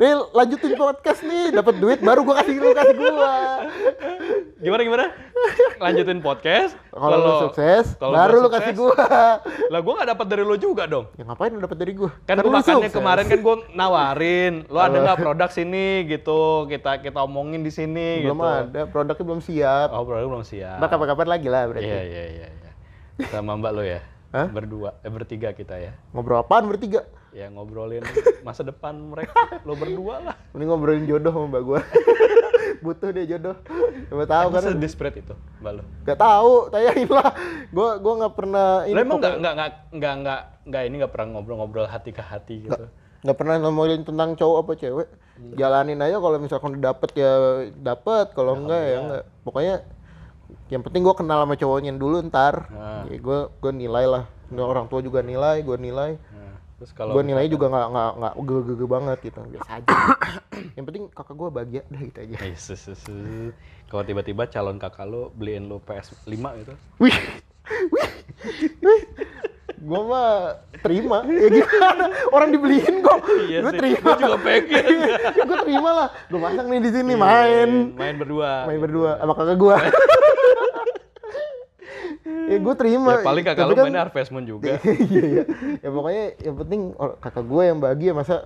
Nih 0.00 0.12
lanjutin 0.32 0.72
podcast 0.80 1.20
nih, 1.20 1.52
dapat 1.52 1.74
duit 1.76 1.98
baru 2.00 2.24
gua 2.24 2.40
kasih 2.40 2.56
lu 2.56 2.72
kasih 2.72 2.96
gua. 2.96 3.32
gimana 4.56 4.82
gimana? 4.82 5.04
Lanjutin 5.76 6.24
podcast. 6.24 6.72
Kalau 6.88 7.16
lu 7.20 7.32
sukses, 7.48 7.92
kalau 8.00 8.16
baru 8.16 8.36
lu 8.44 8.48
kasih 8.48 8.74
gua. 8.76 8.96
Lah 9.68 9.80
gua 9.84 9.92
nggak 10.00 10.08
dapat 10.16 10.26
dari 10.32 10.42
lu 10.44 10.56
juga 10.56 10.88
dong. 10.88 11.12
Ya 11.20 11.28
ngapain 11.28 11.52
lu 11.52 11.60
dapat 11.60 11.76
dari 11.76 11.92
gua? 11.92 12.10
Kan 12.24 12.40
lu 12.40 12.48
gua 12.48 12.64
makannya 12.64 12.88
sukses. 12.88 12.96
kemarin 12.96 13.24
kan 13.28 13.38
gua 13.44 13.54
nawarin, 13.76 14.54
lu 14.68 14.78
ada 14.80 14.96
nggak 14.96 15.18
produk 15.20 15.50
sini 15.52 16.08
gitu, 16.08 16.64
kita 16.72 17.04
kita 17.04 17.20
omongin 17.20 17.60
di 17.60 17.72
sini 17.72 18.24
belum 18.24 18.40
gitu. 18.40 18.48
ada, 18.48 18.80
produknya 18.88 19.24
belum 19.24 19.40
siap. 19.44 19.88
Oh, 19.92 20.04
produk 20.08 20.28
belum 20.32 20.44
siap. 20.48 20.80
Ntar 20.80 20.88
kapan-kapan 20.88 21.28
lagi 21.28 21.48
lah 21.52 21.62
berarti. 21.68 21.88
Iya, 21.88 22.02
iya, 22.02 22.24
iya, 22.32 22.46
iya. 22.48 22.70
Sama 23.28 23.56
Mbak 23.56 23.72
lo 23.72 23.82
ya? 23.84 24.00
Hah? 24.34 24.52
Berdua, 24.52 25.00
eh 25.00 25.08
bertiga 25.08 25.56
kita 25.56 25.80
ya. 25.80 25.96
Ngobrol 26.12 26.44
apaan 26.44 26.68
bertiga? 26.68 27.08
Ya 27.36 27.52
ngobrolin 27.52 28.00
masa 28.40 28.64
depan 28.64 28.96
mereka, 28.96 29.36
lo 29.60 29.76
berdua 29.76 30.24
lah. 30.24 30.36
Mending 30.56 30.68
ngobrolin 30.72 31.04
jodoh 31.04 31.28
sama 31.30 31.46
mbak 31.52 31.62
gua. 31.62 31.80
Butuh 32.84 33.12
dia 33.12 33.28
jodoh. 33.28 33.60
Coba 34.08 34.24
tahu 34.24 34.46
kan? 34.48 34.72
Desperate 34.80 35.20
itu, 35.20 35.34
Mbak 35.60 35.72
lo? 35.76 35.82
Gak 36.08 36.16
tahu, 36.16 36.72
tayangin 36.72 37.12
lah. 37.12 37.36
Gua 37.68 38.00
gua 38.00 38.14
nggak 38.24 38.34
pernah 38.34 38.68
Lo 38.82 38.96
emang 38.96 39.20
nggak 39.20 39.36
pokoknya- 39.36 39.68
nggak 39.92 40.14
nggak 40.16 40.40
nggak 40.64 40.82
ini 40.82 40.94
nggak 40.96 41.12
pernah 41.12 41.28
ngobrol-ngobrol 41.30 41.84
hati 41.84 42.10
ke 42.10 42.24
hati 42.24 42.64
gitu? 42.64 42.84
nggak 43.16 43.36
pernah 43.36 43.58
ngomongin 43.58 44.06
tentang 44.06 44.38
cowok 44.38 44.58
apa 44.62 44.72
cewek 44.78 45.08
jalanin 45.58 45.98
aja 45.98 46.22
kalau 46.22 46.38
misalkan 46.38 46.78
udah 46.78 46.94
dapet 46.94 47.10
ya 47.16 47.32
dapet 47.74 48.30
kalau 48.32 48.54
enggak 48.54 48.78
ya 48.78 48.96
enggak 49.02 49.22
pokoknya 49.42 49.74
yang 50.70 50.82
penting 50.86 51.02
gue 51.02 51.16
kenal 51.16 51.42
sama 51.42 51.58
cowoknya 51.58 51.90
dulu 51.92 52.22
ntar 52.22 52.70
Nah. 52.70 53.02
ya 53.10 53.18
gue 53.18 53.38
gue 53.50 53.72
nilai 53.74 54.06
lah 54.06 54.24
orang 54.54 54.86
tua 54.86 55.02
juga 55.02 55.26
nilai 55.26 55.58
gue 55.58 55.74
nilai 55.74 56.14
Nah, 56.22 56.45
terus 56.76 56.92
kalau 56.92 57.16
gue 57.16 57.24
nilai 57.24 57.48
juga 57.48 57.72
nggak 57.72 57.88
nggak 57.88 58.10
nggak 58.20 58.34
gege 58.68 58.86
banget 58.86 59.18
gitu. 59.24 59.40
Biasa 59.48 59.70
aja. 59.80 59.88
Yang 60.76 60.84
penting 60.92 61.04
kakak 61.12 61.36
gue 61.36 61.48
bahagia 61.48 61.82
dah 61.88 62.00
gitu 62.04 62.18
aja. 62.20 62.36
Sus. 62.56 63.02
Kalau 63.88 64.02
tiba-tiba 64.04 64.44
calon 64.50 64.76
kakak 64.76 65.06
lo 65.08 65.32
beliin 65.32 65.68
lo 65.72 65.80
PS5 65.80 66.36
gitu. 66.36 66.74
wih 67.00 67.16
wih 67.92 68.10
wih. 68.84 69.00
Gue 69.76 70.00
mah 70.04 70.60
terima. 70.82 71.24
Ya 71.24 71.48
gimana? 71.48 72.04
Orang 72.32 72.48
dibeliin 72.52 72.94
kok. 73.00 73.24
Iya 73.48 73.58
gue 73.64 73.72
terima. 73.76 74.00
Gua 74.02 74.16
juga 74.20 74.38
pengen. 74.44 74.84
gue 75.48 75.56
terima 75.64 75.90
lah. 75.92 76.08
Gue 76.28 76.40
pasang 76.42 76.66
nih 76.68 76.80
di 76.84 76.90
sini 76.92 77.12
main. 77.16 77.70
Main 77.96 78.16
berdua. 78.20 78.68
Main 78.68 78.80
berdua 78.84 79.16
sama 79.16 79.32
kakak 79.32 79.56
gue 79.56 79.76
ya 82.46 82.56
gue 82.56 82.74
terima. 82.74 83.10
Ya 83.12 83.22
paling 83.22 83.44
kakak 83.44 83.60
Tapi 83.60 83.70
lu 83.70 83.74
kan- 83.74 83.84
mainnya 83.84 84.02
Harvest 84.02 84.30
Moon 84.30 84.44
juga. 84.44 84.78
Iya 85.12 85.22
iya. 85.26 85.42
Ya 85.82 85.88
pokoknya 85.90 86.24
yang 86.40 86.56
penting 86.56 86.80
kakak 87.18 87.44
gue 87.44 87.62
yang 87.62 87.78
bahagia. 87.78 88.10
Masa 88.12 88.36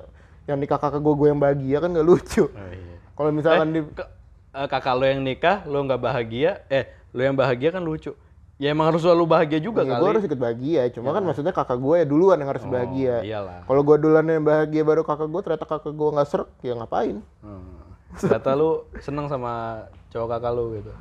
yang 0.44 0.58
nikah 0.58 0.76
kakak 0.76 0.98
gue 0.98 1.14
gue 1.14 1.28
yang 1.28 1.38
bahagia 1.38 1.76
kan 1.78 1.90
gak 1.90 2.02
lucu. 2.02 2.44
Oh, 2.44 2.70
iya. 2.72 2.96
kalau 3.12 3.30
misalkan 3.30 3.68
di 3.70 3.80
Ke- 3.86 4.10
eh, 4.50 4.66
kakak 4.66 4.94
lo 4.94 5.04
yang 5.04 5.20
nikah 5.20 5.62
lo 5.64 5.84
nggak 5.84 6.00
bahagia 6.00 6.64
eh 6.66 6.88
lo 7.12 7.20
yang 7.20 7.36
bahagia 7.36 7.70
kan 7.70 7.84
lucu. 7.84 8.16
Ya 8.56 8.72
emang 8.72 8.92
harus 8.92 9.00
selalu 9.00 9.24
bahagia 9.24 9.56
juga 9.56 9.80
ya, 9.80 9.88
kali. 9.88 10.00
gue 10.00 10.08
harus 10.10 10.24
ikut 10.26 10.36
bahagia. 10.36 10.82
Cuma 10.92 11.12
kan 11.12 11.24
maksudnya 11.24 11.48
kakak 11.50 11.76
gue 11.76 11.94
ya 11.96 12.04
duluan 12.04 12.36
yang 12.36 12.50
harus 12.50 12.60
bahagia. 12.62 13.24
iyalah. 13.24 13.64
Kalau 13.64 13.80
gue 13.80 13.96
duluan 13.96 14.24
yang 14.24 14.44
bahagia 14.44 14.82
baru 14.84 15.00
kakak 15.00 15.28
gue 15.28 15.40
ternyata 15.40 15.64
kakak 15.64 15.92
gue 15.92 16.08
nggak 16.12 16.28
serak 16.28 16.48
ya 16.60 16.76
ngapain? 16.76 17.24
Hmm. 17.40 17.88
Ternyata 18.12 18.52
lu 18.52 18.84
seneng 19.00 19.30
sama 19.30 19.84
cowok 20.10 20.28
kakak 20.28 20.52
lu 20.52 20.64
gitu. 20.76 20.92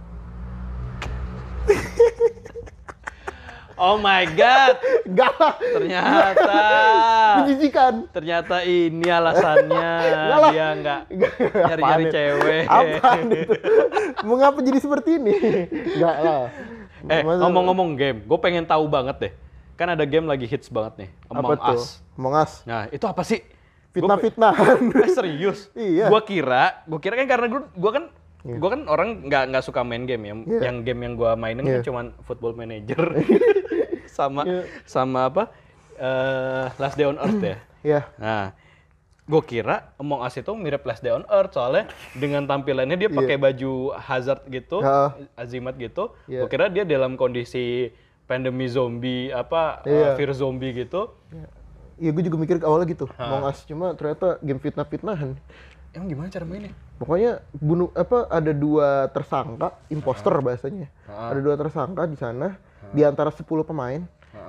Oh 3.80 3.96
my 3.98 4.28
god, 4.36 4.76
lah 5.40 5.56
ternyata 5.58 6.60
menjijikan 7.40 7.94
ternyata 8.12 8.56
ini 8.62 9.08
alasannya 9.08 9.92
lah. 10.12 10.52
dia 10.52 10.68
nggak 10.76 11.02
Enggak, 11.10 11.32
nyari-nyari 11.56 12.04
cewek. 12.12 12.64
Apaan 12.68 13.26
itu? 13.32 13.54
Mengapa 14.22 14.60
jadi 14.60 14.80
seperti 14.80 15.10
ini? 15.18 15.34
Enggak 15.96 16.18
lah. 16.20 16.44
Eh 17.08 17.24
Masa- 17.24 17.42
ngomong-ngomong 17.48 17.90
game, 17.96 18.20
gue 18.28 18.40
pengen 18.44 18.68
tahu 18.68 18.86
banget 18.86 19.16
deh. 19.18 19.34
Kan 19.80 19.96
ada 19.96 20.04
game 20.04 20.28
lagi 20.28 20.44
hits 20.44 20.68
banget 20.68 21.08
nih, 21.08 21.10
apa 21.26 21.40
Among 21.40 21.56
tuh? 21.56 21.80
Us. 21.80 21.84
Among 22.20 22.34
Us. 22.36 22.52
Nah 22.68 22.92
itu 22.92 23.06
apa 23.08 23.24
sih? 23.24 23.40
Fitnah-fitnahan. 23.90 24.92
Eh 25.08 25.10
serius? 25.10 25.72
Iya. 25.74 26.12
Gua 26.12 26.22
kira, 26.22 26.84
gua 26.86 27.00
kira 27.00 27.16
kan 27.16 27.26
karena 27.26 27.48
gua, 27.48 27.62
gua 27.74 27.92
kan 27.96 28.04
gua 28.42 28.70
kan 28.72 28.82
orang 28.88 29.10
nggak 29.26 29.44
nggak 29.52 29.64
suka 29.64 29.84
main 29.84 30.04
game 30.04 30.24
ya. 30.24 30.34
Iya. 30.36 30.60
Yang 30.72 30.76
game 30.84 31.02
yang 31.04 31.14
gua 31.14 31.36
mainin 31.36 31.62
kan 31.62 31.80
Iya. 31.80 31.84
cuman 31.84 32.06
Football 32.24 32.56
Manager 32.56 33.02
sama 34.10 34.42
Iya. 34.44 34.62
sama 34.84 35.28
apa? 35.28 35.44
eh 35.96 36.66
Last 36.76 36.96
Day 36.96 37.04
on 37.04 37.20
Earth 37.20 37.44
ya. 37.44 37.58
ya. 37.92 38.02
Nah, 38.16 38.56
gua 39.26 39.42
kira 39.42 39.92
Among 39.96 40.24
Us 40.24 40.34
itu 40.34 40.52
mirip 40.54 40.82
Last 40.82 41.04
Day 41.04 41.12
on 41.12 41.28
Earth 41.28 41.52
soalnya 41.54 41.92
dengan 42.14 42.48
tampilannya 42.48 42.96
dia 42.96 43.12
pakai 43.12 43.36
baju 43.36 43.92
hazard 43.94 44.48
gitu, 44.48 44.80
Iya. 44.80 45.20
azimat 45.36 45.76
gitu. 45.76 46.16
Iya. 46.26 46.40
Gua 46.40 46.48
kira 46.48 46.66
dia 46.68 46.84
dalam 46.84 47.14
kondisi 47.14 47.92
pandemi 48.24 48.66
zombie 48.66 49.28
apa 49.30 49.84
Iya. 49.84 50.14
eh, 50.14 50.16
virus 50.16 50.40
zombie 50.40 50.72
gitu. 50.72 51.12
Iya 52.00 52.16
gue 52.16 52.24
juga 52.24 52.40
mikir 52.40 52.64
awalnya 52.64 52.88
gitu. 52.88 53.12
Among 53.20 53.44
Us 53.44 53.68
cuma 53.68 53.92
ternyata 53.92 54.40
game 54.40 54.56
fitnah-fitnahan. 54.58 55.36
Emang 55.90 56.08
gimana 56.08 56.28
cara 56.30 56.46
mainnya? 56.46 56.72
Pokoknya 56.96 57.32
bunuh 57.56 57.90
apa 57.96 58.28
ada 58.28 58.52
dua 58.52 59.08
tersangka, 59.10 59.74
imposter 59.90 60.30
bahasanya. 60.40 60.88
Ada 61.32 61.40
dua 61.40 61.56
tersangka 61.56 62.04
di 62.06 62.14
sana 62.14 62.48
di 62.92 63.02
antara 63.02 63.30
10 63.30 63.46
pemain 63.64 64.02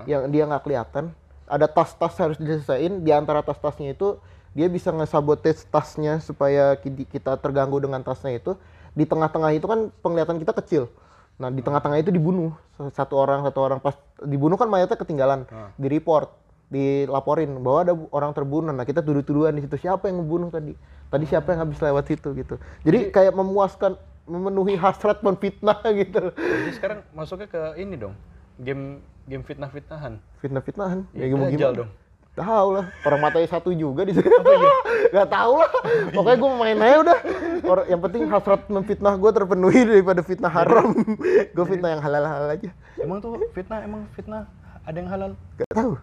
yang 0.04 0.28
dia 0.28 0.44
nggak 0.44 0.62
kelihatan. 0.62 1.04
Ada 1.46 1.66
tas-tas 1.66 2.14
harus 2.16 2.36
diselesaikan 2.36 3.00
di 3.00 3.10
antara 3.10 3.40
tas-tasnya 3.40 3.92
itu 3.92 4.20
dia 4.50 4.66
bisa 4.66 4.90
ngesabotage 4.90 5.62
tasnya 5.66 6.18
supaya 6.18 6.74
ki- 6.74 7.06
kita 7.06 7.38
terganggu 7.38 7.78
dengan 7.78 8.00
tasnya 8.00 8.34
itu. 8.34 8.58
Di 8.90 9.06
tengah-tengah 9.06 9.50
itu 9.52 9.64
kan 9.64 9.88
penglihatan 10.00 10.36
kita 10.36 10.52
kecil. 10.52 10.90
Nah, 11.38 11.48
di 11.48 11.60
tengah-tengah 11.60 11.98
itu 11.98 12.10
dibunuh 12.10 12.52
satu 12.90 13.16
orang 13.16 13.40
satu 13.42 13.58
orang 13.60 13.78
pas 13.78 13.94
dibunuh 14.20 14.56
kan 14.56 14.66
mayatnya 14.66 14.96
ketinggalan, 14.96 15.48
di 15.74 15.88
report, 15.88 16.28
dilaporin 16.70 17.50
bahwa 17.60 17.78
ada 17.82 17.94
orang 18.14 18.30
terbunuh. 18.30 18.70
Nah, 18.70 18.86
kita 18.86 19.02
tuduh-tuduhan 19.02 19.58
di 19.58 19.66
situ 19.66 19.76
siapa 19.76 20.06
yang 20.06 20.22
ngebunuh 20.22 20.48
tadi? 20.54 20.72
Tadi 21.10 21.24
siapa 21.26 21.52
yang 21.52 21.66
habis 21.66 21.82
lewat 21.82 22.04
situ 22.06 22.30
gitu. 22.38 22.54
Jadi 22.86 23.10
kayak 23.10 23.34
memuaskan 23.34 23.98
memenuhi 24.30 24.78
hasrat 24.78 25.18
menfitnah 25.26 25.82
gitu. 26.00 26.30
Jadi 26.30 26.70
sekarang 26.78 26.98
masuknya 27.10 27.50
ke 27.50 27.60
ini 27.82 27.98
dong. 27.98 28.14
Game 28.62 29.02
game 29.26 29.42
fitnah-fitnahan. 29.42 30.22
Fitnah-fitnahan. 30.38 31.10
Ya 31.10 31.26
Iya, 31.26 31.34
gimana 31.34 31.74
dong. 31.74 31.90
Tahu 32.30 32.68
lah, 32.78 32.86
orang 33.04 33.20
matanya 33.26 33.48
satu 33.50 33.74
juga 33.74 34.06
di 34.06 34.14
sana. 34.14 34.30
Gak 35.14 35.28
tahu 35.34 35.60
lah. 35.60 35.70
Pokoknya 36.14 36.38
gue 36.38 36.50
main 36.54 36.78
aja 36.78 36.96
udah. 37.02 37.18
Orang 37.66 37.86
yang 37.90 38.00
penting 38.06 38.22
hasrat 38.30 38.62
memfitnah 38.70 39.18
gue 39.18 39.30
terpenuhi 39.34 39.82
daripada 39.82 40.22
fitnah 40.22 40.48
haram. 40.48 40.94
gue 41.58 41.64
fitnah 41.66 41.98
yang 41.98 42.02
halal-halal 42.02 42.54
aja. 42.54 42.70
Emang 43.02 43.18
tuh 43.18 43.34
fitnah 43.50 43.82
emang 43.82 44.06
fitnah 44.14 44.46
ada 44.86 44.96
yang 44.96 45.10
halal? 45.10 45.30
Gak 45.58 45.74
tahu. 45.74 45.98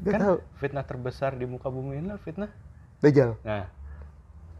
Gak 0.00 0.12
kan 0.16 0.20
tahu. 0.20 0.36
fitnah 0.56 0.84
terbesar 0.88 1.36
di 1.36 1.44
muka 1.44 1.68
bumi 1.68 2.00
ini 2.00 2.08
lah 2.08 2.20
fitnah. 2.20 2.48
Dajjal. 3.04 3.36
Nah, 3.44 3.68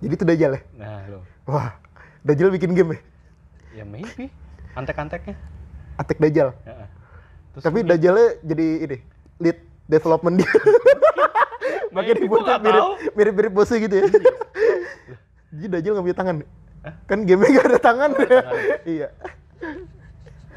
Jadi 0.00 0.12
itu 0.16 0.24
Dajjal 0.24 0.52
ya? 0.56 0.60
nah 0.76 1.00
lo. 1.08 1.20
Wah, 1.48 1.76
Dajjal 2.24 2.52
bikin 2.52 2.72
game 2.76 2.96
ya? 2.96 3.00
Ya 3.80 3.84
maybe 3.88 4.28
antek-anteknya. 4.76 5.36
Attack 5.96 6.20
Dajjal. 6.20 6.52
Ya. 6.64 6.88
Terus 7.56 7.62
Tapi 7.64 7.78
Dajjalnya 7.84 8.28
jadi 8.44 8.66
ini, 8.84 8.96
lead 9.40 9.58
development 9.88 10.40
dia. 10.40 10.50
Makanya 11.94 12.14
Maybe, 12.16 12.24
dibuat 12.24 12.60
mirip, 12.62 12.84
mirip-mirip 13.18 13.52
bosnya 13.52 13.78
gitu 13.82 13.94
ya. 13.96 14.04
Jadi 15.50 15.66
Dajjal 15.68 15.92
nggak 15.96 16.06
punya 16.06 16.18
tangan. 16.18 16.36
Kan 17.04 17.18
game-nya 17.28 17.48
nggak 17.50 17.66
ada 17.68 17.80
tangan. 17.80 18.10
iya. 18.88 19.08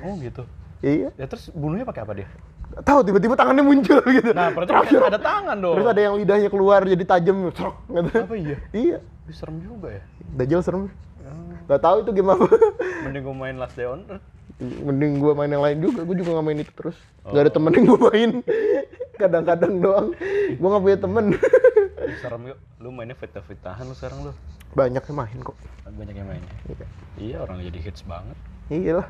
oh 0.04 0.14
gitu. 0.20 0.44
Iya. 0.84 1.10
Ya 1.16 1.26
terus 1.28 1.48
bunuhnya 1.52 1.84
pakai 1.88 2.04
apa 2.04 2.14
dia? 2.16 2.28
Tahu 2.82 3.00
tiba-tiba 3.06 3.38
tangannya 3.38 3.62
muncul 3.62 4.02
gitu. 4.18 4.34
Nah, 4.34 4.50
berarti 4.50 4.98
ada 4.98 5.22
tangan 5.22 5.58
dong. 5.62 5.76
Terus 5.78 5.88
ada 5.94 6.02
yang 6.02 6.14
lidahnya 6.18 6.50
keluar 6.50 6.82
jadi 6.82 7.06
tajam, 7.06 7.54
serok 7.54 7.76
gitu. 7.86 8.18
Apa 8.26 8.36
iya? 8.36 8.58
Iya. 8.74 8.98
Serem 9.30 9.62
juga 9.62 9.94
ya. 9.94 10.04
Dajjal 10.34 10.62
serem. 10.66 10.84
Gak 11.64 11.80
tahu 11.80 12.04
itu 12.04 12.12
game 12.12 12.34
apa. 12.34 12.46
Mending 13.06 13.24
gue 13.24 13.36
main 13.36 13.56
Last 13.56 13.78
Day 13.78 13.86
on 13.86 14.04
Earth. 14.10 14.26
Mending 14.62 15.18
gua 15.18 15.34
main 15.34 15.50
yang 15.50 15.66
lain 15.66 15.78
juga, 15.82 16.06
gua 16.06 16.14
juga 16.14 16.30
nggak 16.38 16.46
main 16.46 16.60
itu 16.62 16.72
terus. 16.72 16.98
Gak 17.26 17.34
Oh. 17.34 17.42
ada 17.42 17.52
temen 17.52 17.72
yang 17.74 17.86
gua 17.90 18.00
main. 18.12 18.30
Kadang-kadang 19.22 19.74
doang. 19.82 20.08
Gua 20.56 20.68
nggak 20.70 20.84
punya 20.84 20.98
temen. 21.00 21.26
Serem 22.22 22.42
yuk. 22.54 22.58
Lu 22.78 22.90
mainnya 22.94 23.18
fitnah-fitnahan 23.18 23.84
lu 23.84 23.96
sekarang 23.98 24.30
lu. 24.30 24.32
Banyak 24.74 25.04
yang 25.04 25.18
main 25.18 25.38
kok. 25.42 25.58
Banyak 25.84 26.16
yang 26.16 26.28
mainnya. 26.30 26.54
Iya. 26.70 26.86
Iya, 27.18 27.36
orang 27.42 27.66
jadi 27.66 27.80
hits 27.82 28.02
banget. 28.06 28.38
Iyalah. 28.70 29.08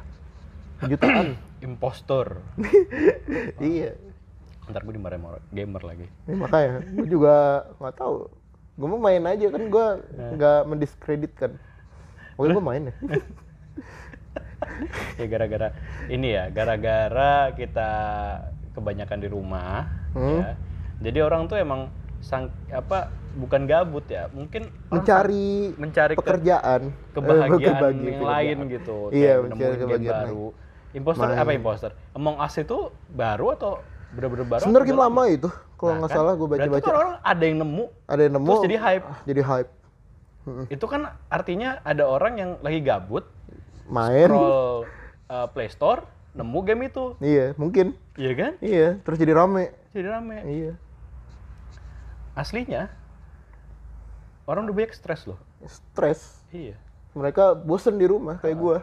Jutaan. 0.85 1.37
Impostor. 1.63 2.41
iya. 3.61 3.93
Ntar 4.65 4.81
gue 4.81 4.93
dimarahin 4.93 5.21
gamer 5.49 5.81
lagi. 5.81 6.05
Ya, 6.23 6.33
makanya 6.33 6.69
gua 6.89 7.05
juga 7.05 7.35
nggak 7.77 7.95
tahu. 7.95 8.15
Gua 8.73 8.87
mau 8.89 9.01
main 9.01 9.23
aja 9.23 9.45
kan 9.47 9.63
gua 9.67 9.87
nggak 10.11 10.59
mendiskreditkan. 10.65 11.51
Pokoknya 12.33 12.53
gua 12.53 12.65
main 12.65 12.81
ya. 12.83 12.93
ya 15.19 15.25
gara-gara 15.27 15.67
ini 16.07 16.27
ya, 16.31 16.43
gara-gara 16.49 17.51
kita 17.53 17.89
kebanyakan 18.73 19.17
di 19.19 19.27
rumah 19.27 19.85
Hmm. 20.13 20.39
ya. 20.39 20.49
Jadi 21.01 21.17
orang 21.19 21.41
tuh 21.45 21.57
emang 21.57 21.89
sang 22.19 22.47
apa 22.69 23.09
bukan 23.35 23.65
gabut 23.65 24.05
ya, 24.05 24.29
mungkin 24.29 24.69
Mencari 24.87 25.73
mencari 25.75 26.13
ke- 26.13 26.17
pekerjaan, 26.17 26.93
kebahagiaan 27.11 27.11
Eh, 27.11 27.49
kebahagiaan, 27.59 27.93
yang 27.99 28.21
lain 28.21 28.21
kebahagiaan. 28.21 28.71
gitu. 28.71 28.97
Iya, 29.09 29.33
kayak 29.33 29.43
mencari 29.43 29.75
kebahagiaan 29.75 30.23
baru. 30.23 30.45
Imposter 30.93 31.25
Main. 31.25 31.41
apa 31.41 31.51
imposter? 31.51 31.91
Among 32.13 32.37
Us 32.37 32.55
itu 32.55 32.77
baru 33.09 33.53
atau 33.53 33.81
bener-bener 34.11 34.45
baru? 34.45 34.61
Sebenarnya 34.61 34.85
atau 34.85 34.93
game 34.93 35.01
lama 35.01 35.23
itu, 35.25 35.49
kalau 35.73 35.89
Nah, 35.89 35.97
nggak 35.99 36.11
kan? 36.11 36.17
salah 36.17 36.33
gue 36.33 36.47
Berarti 36.47 36.69
baca-baca. 36.69 36.85
tuh 36.85 36.93
orang 36.93 37.13
ada 37.19 37.43
yang 37.43 37.57
nemu, 37.59 37.85
Ada 38.05 38.21
yang 38.21 38.33
nemu. 38.33 38.47
terus 38.47 38.63
jadi 38.63 38.77
hype. 38.77 39.05
Jadi 39.25 39.41
hype. 39.41 39.69
Itu 40.69 40.85
kan 40.85 41.01
artinya 41.27 41.69
ada 41.81 42.03
orang 42.05 42.33
yang 42.35 42.51
lagi 42.59 42.79
gabut, 42.79 43.25
Main. 43.87 44.27
scroll 44.27 44.85
uh, 45.27 45.47
Play 45.49 45.69
Store, 45.69 46.03
nemu 46.31 46.59
game 46.61 46.81
itu. 46.85 47.05
Iya, 47.17 47.45
mungkin. 47.55 47.97
Iya 48.13 48.31
kan? 48.35 48.51
Iya, 48.59 48.87
terus 49.01 49.17
jadi 49.17 49.33
rame. 49.33 49.73
Jadi 49.91 50.07
rame. 50.07 50.37
Iya. 50.45 50.73
Aslinya 52.33 52.89
orang 54.43 54.65
udah 54.65 54.75
banyak 54.75 54.93
stres 54.93 55.25
loh. 55.25 55.39
Stres. 55.63 56.43
Iya. 56.49 56.75
Mereka 57.13 57.53
bosen 57.55 57.95
di 57.95 58.05
rumah 58.05 58.37
kayak 58.37 58.57
gua. 58.57 58.77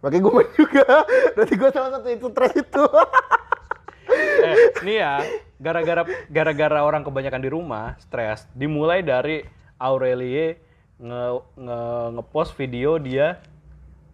Makanya 0.00 0.22
gua 0.22 0.32
main 0.36 0.50
juga. 0.52 0.84
Berarti 1.36 1.54
gua 1.54 1.70
salah 1.70 1.90
satu 1.92 2.08
itu 2.08 2.26
stres 2.28 2.54
itu. 2.56 2.84
eh, 4.44 4.54
nih 4.86 4.96
ya, 4.98 5.12
gara-gara 5.56 6.02
gara-gara 6.26 6.80
orang 6.80 7.02
kebanyakan 7.02 7.40
di 7.40 7.50
rumah, 7.50 8.00
stres. 8.00 8.48
Dimulai 8.52 9.00
dari 9.00 9.44
Aurelie 9.76 10.56
nge, 10.96 11.22
nge 11.56 11.80
ngepost 12.16 12.52
video 12.54 12.96
dia 12.96 13.40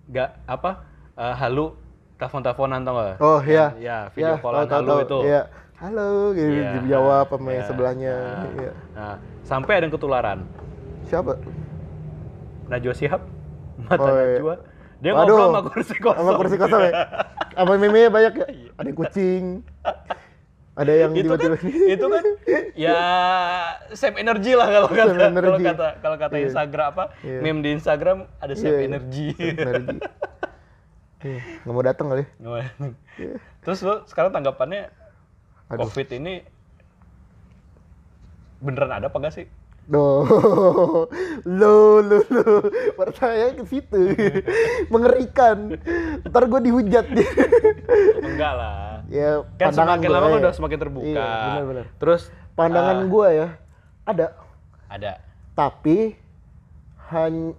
gak 0.07 0.39
apa 0.47 0.87
eh, 1.15 1.35
halu 1.35 1.75
telepon-teleponan 2.17 2.81
tau 2.83 2.95
gak? 2.97 3.17
Oh 3.19 3.41
iya. 3.43 3.75
Ya, 3.79 3.99
video 4.11 4.35
Ya, 4.35 4.43
callan 4.43 4.67
tahu, 4.67 4.75
halu 4.77 4.89
tahu. 4.89 5.01
itu. 5.03 5.19
Iya. 5.27 5.43
Halo, 5.77 6.33
gitu 6.33 6.51
Iya. 6.57 6.71
dijawab 6.81 7.27
sama 7.29 7.51
Iya. 7.53 7.63
sebelahnya. 7.69 8.15
Nah, 8.17 8.49
Iya. 8.57 8.73
nah, 8.97 9.15
sampai 9.45 9.73
ada 9.77 9.85
yang 9.85 9.93
ketularan. 9.93 10.39
Siapa? 11.05 11.37
Najwa 12.67 12.95
Shihab, 12.97 13.23
mata 13.79 14.01
Oh, 14.03 14.17
iya. 14.17 14.57
Dia 14.97 15.13
Waduh. 15.13 15.29
ngobrol 15.29 15.47
sama 15.47 15.61
kursi 15.69 15.95
kosong. 15.97 16.17
Sama 16.19 16.33
kursi 16.35 16.57
kosong 16.57 16.81
ya? 16.83 16.93
Apa 17.55 17.71
meme 17.77 18.09
banyak 18.09 18.33
ya? 18.35 18.47
Iya. 18.49 18.71
Ada 18.75 18.87
yang 18.87 18.97
kucing. 18.97 19.45
Ada 20.77 20.93
yang 20.93 21.13
itu 21.13 21.25
kan 21.27 21.41
tiba-tiba 21.41 21.57
itu 21.89 22.05
kan 22.05 22.25
ya 22.77 23.01
save 23.93 24.21
energy 24.21 24.53
lah 24.53 24.69
kalau 24.69 24.89
kata 24.89 25.09
kalau 25.09 25.33
energy. 25.33 25.65
kata 25.65 25.89
kalau 26.05 26.17
kata 26.21 26.37
Instagram 26.39 26.87
apa 26.93 27.05
Iya. 27.21 27.39
meme 27.41 27.61
di 27.61 27.71
Instagram 27.73 28.29
ada 28.37 28.53
save 28.53 28.69
Iya, 28.69 28.77
iya. 28.77 28.87
energy 28.87 29.27
energi. 29.37 29.99
Iya, 31.17 31.41
nggak 31.65 31.73
mau 31.73 31.83
datang 31.83 32.07
kali. 32.07 32.25
terus 33.65 33.81
lo 33.81 34.05
sekarang 34.05 34.31
tanggapannya 34.31 34.93
Aduh. 35.67 35.89
covid 35.89 36.13
ini 36.13 36.45
beneran 38.57 38.93
ada 38.93 39.09
apa 39.09 39.17
gak 39.19 39.35
sih 39.35 39.49
Duh, 39.87 40.27
lo, 41.47 42.03
lo, 42.03 42.19
lo, 42.27 42.45
percaya 42.99 43.55
ke 43.55 43.63
situ, 43.71 44.19
mengerikan. 44.93 45.79
Ntar 46.27 46.43
gue 46.51 46.61
dihujat 46.67 47.07
dia. 47.15 47.31
enggak 48.19 48.53
lah 48.59 48.97
ya, 49.07 49.47
kan 49.59 49.71
pandangan 49.71 49.99
semakin 50.03 50.09
gue, 50.09 50.15
lama 50.15 50.27
kan 50.27 50.31
ya. 50.35 50.43
udah 50.43 50.53
semakin 50.55 50.79
terbuka 50.79 51.07
Iya, 51.07 51.31
benar-benar. 51.47 51.85
terus 52.03 52.23
Pandangan 52.57 52.97
ah, 52.99 53.07
gue 53.07 53.29
ya, 53.31 53.49
ada, 54.09 54.27
ada 54.89 55.13
tapi 55.53 56.17
hanya 57.13 57.55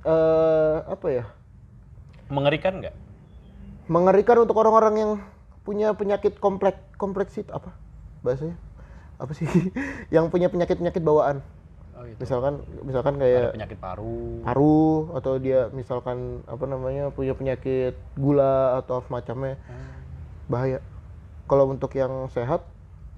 apa 0.86 1.08
ya? 1.08 1.24
mengerikan 2.28 2.84
nggak 2.84 2.96
Mengerikan 3.88 4.44
untuk 4.44 4.60
orang-orang 4.60 4.96
yang 5.00 5.12
punya 5.64 5.96
penyakit 5.96 6.44
kompleks, 6.44 6.76
kompleks 7.00 7.40
itu 7.40 7.48
apa 7.56 7.72
bahasanya? 8.20 8.60
Apa 9.16 9.32
sih? 9.32 9.48
yang 10.16 10.28
punya 10.28 10.52
penyakit-penyakit 10.52 11.00
bawaan. 11.00 11.40
Oh, 11.98 12.04
gitu. 12.06 12.20
Misalkan, 12.22 12.54
misalkan 12.86 13.13
ada 13.18 13.22
kayak 13.25 13.50
penyakit 13.58 13.77
paru. 13.82 14.46
paru 14.46 14.88
atau 15.18 15.34
dia 15.42 15.60
misalkan 15.74 16.46
apa 16.46 16.66
namanya 16.70 17.10
punya 17.10 17.34
penyakit 17.34 17.98
gula 18.16 18.77
atau 18.80 19.01
semacamnya. 19.04 19.58
Hmm. 19.66 19.86
bahaya. 20.48 20.80
Kalau 21.48 21.68
untuk 21.68 21.92
yang 21.98 22.32
sehat 22.32 22.63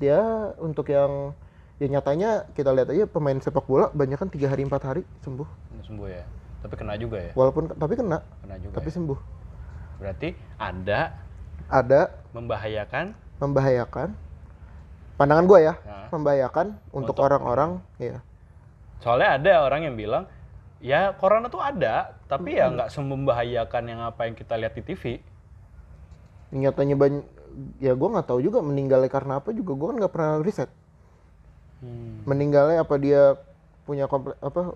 dia 0.01 0.21
untuk 0.57 0.89
yang 0.89 1.35
ya 1.77 1.87
nyatanya 1.91 2.49
kita 2.57 2.73
lihat 2.73 2.89
aja 2.89 3.05
pemain 3.05 3.37
sepak 3.37 3.67
bola 3.69 3.91
banyak 3.93 4.17
kan 4.17 4.29
tiga 4.31 4.49
hari 4.49 4.65
empat 4.65 4.81
hari 4.81 5.01
sembuh. 5.21 5.45
Sembuh 5.85 6.07
ya? 6.09 6.23
Tapi 6.65 6.73
kena 6.75 6.97
juga 6.97 7.21
ya? 7.21 7.31
Walaupun 7.37 7.75
tapi 7.77 7.93
kena. 7.93 8.25
Kena 8.41 8.55
juga 8.57 8.73
tapi 8.81 8.89
ya. 8.89 8.95
sembuh. 8.95 9.19
Berarti 9.99 10.29
ada 10.57 10.99
ada 11.69 12.01
membahayakan? 12.33 13.05
Membahayakan. 13.39 14.09
Pandangan 15.19 15.45
gue 15.45 15.59
ya. 15.59 15.73
Nah. 15.83 16.07
membahayakan 16.09 16.67
Untuk- 16.95 17.19
orang-orang 17.21 17.83
ya 18.01 18.23
soalnya 18.99 19.39
ada 19.39 19.53
orang 19.63 19.87
yang 19.87 19.95
bilang 19.95 20.23
ya 20.79 21.11
corona 21.15 21.51
tuh 21.51 21.59
ada 21.59 22.15
tapi 22.27 22.55
ya 22.55 22.71
nggak 22.71 22.91
semembahayakan 22.91 23.83
yang 23.87 24.01
apa 24.03 24.27
yang 24.27 24.35
kita 24.35 24.55
lihat 24.55 24.73
di 24.75 24.83
TV 24.83 25.19
nyatanya 26.55 26.95
banyak 26.95 27.25
ya 27.81 27.93
gue 27.93 28.09
nggak 28.09 28.27
tahu 28.27 28.39
juga 28.41 28.59
meninggalnya 28.63 29.09
karena 29.11 29.41
apa 29.41 29.51
juga 29.51 29.75
gue 29.75 29.87
kan 29.91 29.97
nggak 29.99 30.13
pernah 30.13 30.33
riset. 30.41 30.69
Hmm. 31.79 32.27
meninggalnya 32.27 32.83
apa 32.83 32.99
dia 32.99 33.39
punya 33.87 34.11
komplek 34.11 34.35
apa 34.43 34.75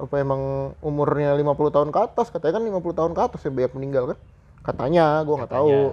apa 0.00 0.14
emang 0.16 0.72
umurnya 0.80 1.36
50 1.36 1.44
tahun 1.76 1.90
ke 1.92 1.98
atas 2.08 2.32
katanya 2.32 2.56
kan 2.56 2.64
50 2.80 2.98
tahun 2.98 3.12
ke 3.12 3.20
atas 3.20 3.40
ya 3.44 3.52
banyak 3.52 3.72
meninggal 3.76 4.04
kan? 4.16 4.18
Katanya 4.64 5.20
gue 5.28 5.36
nggak 5.36 5.52
tahu. 5.52 5.92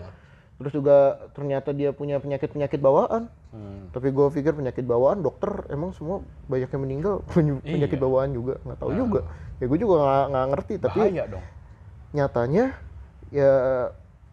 Terus 0.63 0.71
juga 0.71 0.97
ternyata 1.35 1.75
dia 1.75 1.91
punya 1.91 2.23
penyakit 2.23 2.55
penyakit 2.55 2.79
bawaan 2.79 3.27
Hmm. 3.49 3.89
tapi 3.89 4.09
gue 4.09 4.25
pikir 4.29 4.53
penyakit 4.53 4.85
bawaan 4.85 5.19
dokter 5.19 5.49
emang 5.67 5.89
semua 5.89 6.21
banyak 6.45 6.69
yang 6.69 6.81
meninggal 6.81 7.15
punya 7.27 7.57
penyakit 7.59 7.97
Iya. 7.97 8.03
bawaan 8.03 8.29
juga 8.29 8.61
nggak 8.61 8.77
tahu 8.77 8.91
juga 8.93 9.19
ya 9.57 9.65
gue 9.65 9.79
juga 9.79 9.95
nggak 9.97 10.25
nggak 10.29 10.45
ngerti 10.47 10.73
tapi 10.77 10.99
bahaya 11.01 11.23
dong 11.27 11.45
nyatanya 12.09 12.65
ya 13.29 13.53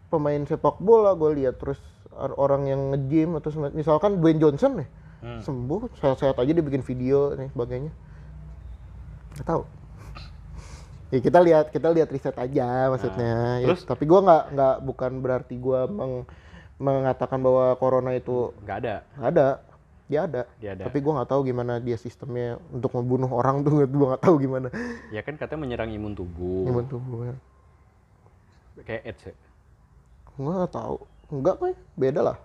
pemain 0.07 0.41
sepak 0.43 0.77
bola 0.77 1.13
gue 1.13 1.33
lihat 1.35 1.57
terus 1.57 1.81
or- 2.11 2.37
orang 2.37 2.65
yang 2.65 2.81
nge-gym 2.91 3.33
atau 3.35 3.49
misalkan 3.71 4.17
Dwayne 4.17 4.37
Johnson 4.37 4.73
nih 4.77 4.89
Hmm. 5.17 5.41
sembuh 5.41 5.89
sehat-sehat 5.95 6.37
aja 6.37 6.51
dia 6.51 6.61
bikin 6.61 6.85
video 6.85 7.33
dan 7.33 7.49
sebagainya 7.49 7.89
nggak 9.33 9.47
tahu 9.47 9.65
ya 11.07 11.19
kita 11.19 11.39
lihat 11.39 11.65
kita 11.67 11.89
lihat 11.89 12.05
riset 12.07 12.35
aja 12.35 12.85
maksudnya 12.87 13.57
Ya, 13.57 13.65
terus? 13.65 13.81
tapi 13.81 14.03
gua 14.03 14.21
nggak 14.21 14.43
nggak 14.51 14.75
bukan 14.83 15.11
berarti 15.17 15.55
gua 15.55 15.87
meng- 15.87 16.29
mengatakan 16.77 17.41
bahwa 17.41 17.73
corona 17.81 18.13
itu 18.13 18.53
nggak 18.63 18.77
ada. 18.85 18.95
Nggak 19.17 19.31
ada. 19.33 19.47
Dia 20.07 20.19
ada. 20.23 20.41
Dia 20.61 20.71
ada. 20.77 20.83
tapi 20.87 21.03
gua 21.03 21.19
nggak 21.19 21.29
tahu 21.35 21.41
gimana 21.43 21.73
dia 21.83 21.97
sistemnya 21.99 22.61
untuk 22.71 22.95
membunuh 22.95 23.27
orang 23.27 23.65
tuh 23.65 23.83
gua 23.89 24.15
nggak 24.15 24.23
tahu 24.23 24.35
gimana. 24.39 24.67
Ya 25.11 25.21
kan 25.25 25.35
katanya 25.35 25.67
menyerang 25.67 25.89
imun 25.91 26.13
tubuh. 26.15 26.63
Gimana 26.69 26.87
tuh 26.87 27.01
gua 27.03 27.35
kayak 28.85 29.03
AIDS 29.09 29.23
ya? 29.25 29.33
gua 30.37 30.51
nggak 30.63 30.73
tahu. 30.73 30.97
Enggak 31.33 31.55
kan 31.59 31.73
beda 31.97 32.21
lah. 32.23 32.37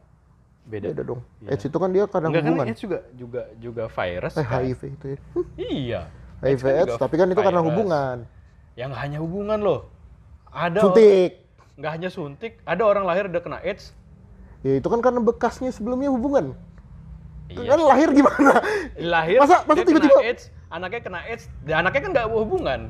Beda, 0.62 0.94
beda 0.94 1.02
dong. 1.02 1.20
Iya. 1.42 1.48
AIDS 1.54 1.64
itu 1.66 1.76
kan 1.78 1.90
dia 1.90 2.04
kadang 2.06 2.30
Enggak 2.30 2.42
kan 2.42 2.50
hubungan. 2.50 2.66
AIDS 2.70 2.80
juga 2.80 2.98
juga 3.14 3.42
juga 3.59 3.85
virus 3.90 4.35
eh 4.38 4.46
kan? 4.46 4.61
HIV 4.62 4.80
itu 4.83 5.06
ya. 5.06 5.18
Iya. 5.59 6.00
HIV 6.42 6.62
kan 6.64 6.74
AIDS 6.83 6.94
tapi 6.98 7.14
kan 7.20 7.26
itu 7.30 7.40
karena 7.42 7.62
hubungan. 7.62 8.16
Ya 8.74 8.88
nggak 8.88 9.00
hanya 9.04 9.18
hubungan 9.20 9.59
loh. 9.61 9.80
Ada 10.50 10.80
suntik. 10.83 11.30
nggak 11.72 11.92
hanya 11.96 12.09
suntik 12.12 12.61
ada 12.68 12.85
orang 12.85 13.09
lahir 13.09 13.24
udah 13.24 13.40
kena 13.40 13.59
AIDS 13.64 13.96
Ya 14.62 14.77
itu 14.77 14.87
kan 14.87 14.98
karena 14.98 15.18
bekasnya 15.18 15.68
sebelumnya 15.68 16.09
hubungan. 16.09 16.53
Iya 17.48 17.68
Kan 17.68 17.79
lahir 17.83 18.09
gimana? 18.11 18.53
lahir 18.96 19.37
Masa- 19.37 19.62
masa 19.62 19.83
tiba-tiba- 19.83 20.14
kena 20.14 20.25
AIDS 20.25 20.42
anaknya 20.66 21.01
kena 21.03 21.18
AIDS 21.22 21.42
dan 21.62 21.75
anaknya 21.79 22.01
kan 22.01 22.11
nggak 22.12 22.27
hubungan 22.31 22.81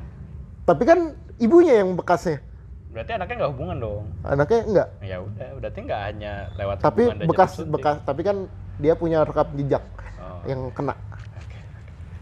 Tapi 0.63 0.83
kan 0.83 0.99
ibunya 1.35 1.77
yang 1.77 1.93
bekasnya. 1.93 2.39
berarti 2.87 3.11
anaknya 3.11 3.35
nggak 3.35 3.51
hubungan 3.51 3.77
dong 3.81 4.03
Anaknya 4.23 4.59
enggak. 4.63 4.87
ya 5.01 5.17
udah 5.19 5.47
berarti 5.57 5.77
nggak 5.81 6.01
hanya 6.05 6.31
lewat 6.55 6.75
Tapi 6.79 7.01
hubungan 7.03 7.27
bekas 7.27 7.51
bekas 7.59 7.95
tapi 8.05 8.21
kan 8.21 8.37
dia 8.77 8.93
punya 8.93 9.17
rekam 9.21 9.45
jejak 9.53 9.81
Oh. 10.15 10.39
yang 10.45 10.61
kena. 10.71 10.93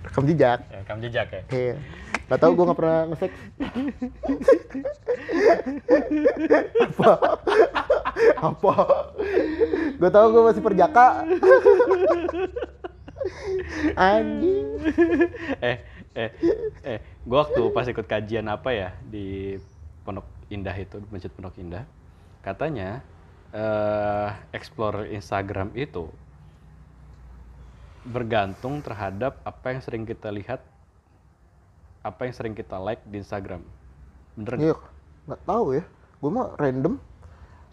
Rekam 0.01 0.23
jejak. 0.25 0.59
ya, 0.63 0.75
rekam 0.79 0.97
jejak 0.97 1.27
ya 1.29 1.41
Iya. 1.51 1.73
Gak 2.25 2.39
tau 2.39 2.49
gue 2.49 2.63
gak 2.63 2.79
pernah 2.79 2.99
nge-sex. 3.05 3.31
Apa? 6.81 7.11
Apa? 8.37 8.73
Gue 9.97 10.09
tau 10.09 10.27
gue 10.33 10.43
masih 10.43 10.63
perjaka. 10.63 11.23
Anjing. 13.95 14.67
eh 15.61 15.77
eh 16.17 16.29
eh 16.81 16.99
gua 17.23 17.45
waktu 17.45 17.61
pas 17.71 17.85
ikut 17.85 18.03
kajian 18.09 18.49
apa 18.49 18.73
ya 18.73 18.89
di 19.05 19.55
Pondok 20.01 20.25
Indah 20.49 20.73
itu 20.73 20.97
Masjid 21.13 21.29
Pondok 21.29 21.55
Indah 21.61 21.85
katanya 22.41 23.05
eh 23.53 24.29
explore 24.51 25.05
Instagram 25.13 25.71
itu 25.77 26.09
bergantung 28.01 28.81
terhadap 28.81 29.37
apa 29.45 29.77
yang 29.77 29.81
sering 29.85 30.03
kita 30.09 30.33
lihat 30.33 30.65
apa 32.01 32.25
yang 32.25 32.33
sering 32.33 32.57
kita 32.57 32.81
like 32.81 33.05
di 33.05 33.21
Instagram 33.21 33.61
bener 34.33 34.57
nggak? 34.57 34.65
Iya. 34.73 34.77
Gak 35.29 35.41
tahu 35.45 35.65
ya. 35.77 35.83
Gue 36.17 36.31
mah 36.33 36.47
random. 36.57 36.97